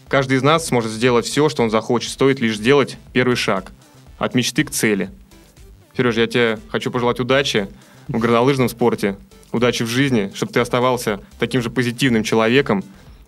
Каждый 0.07 0.37
из 0.37 0.43
нас 0.43 0.67
сможет 0.67 0.91
сделать 0.91 1.25
все, 1.25 1.49
что 1.49 1.63
он 1.63 1.69
захочет, 1.69 2.11
стоит 2.11 2.39
лишь 2.39 2.57
сделать 2.57 2.97
первый 3.13 3.35
шаг. 3.35 3.71
От 4.17 4.35
мечты 4.35 4.63
к 4.63 4.71
цели. 4.71 5.09
Сереж, 5.95 6.15
я 6.17 6.27
тебе 6.27 6.59
хочу 6.69 6.91
пожелать 6.91 7.19
удачи 7.19 7.67
в 8.07 8.17
горнолыжном 8.17 8.69
спорте, 8.69 9.17
удачи 9.51 9.83
в 9.83 9.87
жизни, 9.87 10.31
чтобы 10.33 10.53
ты 10.53 10.59
оставался 10.59 11.19
таким 11.39 11.61
же 11.61 11.69
позитивным 11.69 12.23
человеком. 12.23 12.83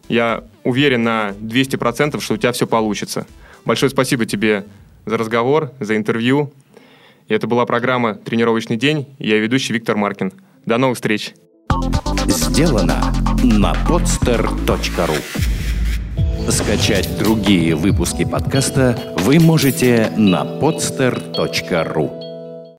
Я 0.10 0.44
уверен 0.64 1.04
на 1.04 1.30
200%, 1.42 2.20
что 2.22 2.34
у 2.34 2.38
тебя 2.38 2.52
все 2.52 2.68
получится. 2.68 3.26
Большое 3.66 3.90
спасибо 3.90 4.26
тебе 4.26 4.66
за 5.06 5.18
разговор, 5.18 5.72
за 5.80 5.96
интервью. 5.96 6.52
И 7.28 7.34
это 7.34 7.48
была 7.48 7.66
программа 7.66 8.16
«Тренировочный 8.16 8.76
день». 8.76 9.08
Я 9.20 9.38
ведущий 9.40 9.74
Виктор 9.74 9.96
Маркин. 9.96 10.34
До 10.66 10.78
новых 10.78 10.98
встреч. 10.98 11.34
Сделано 12.28 13.14
на 13.44 13.74
podster.ru 13.88 15.18
Скачать 16.50 17.18
другие 17.18 17.76
выпуски 17.76 18.26
подкаста 18.26 19.16
вы 19.20 19.40
можете 19.40 20.12
на 20.18 20.44
podster.ru 20.44 22.23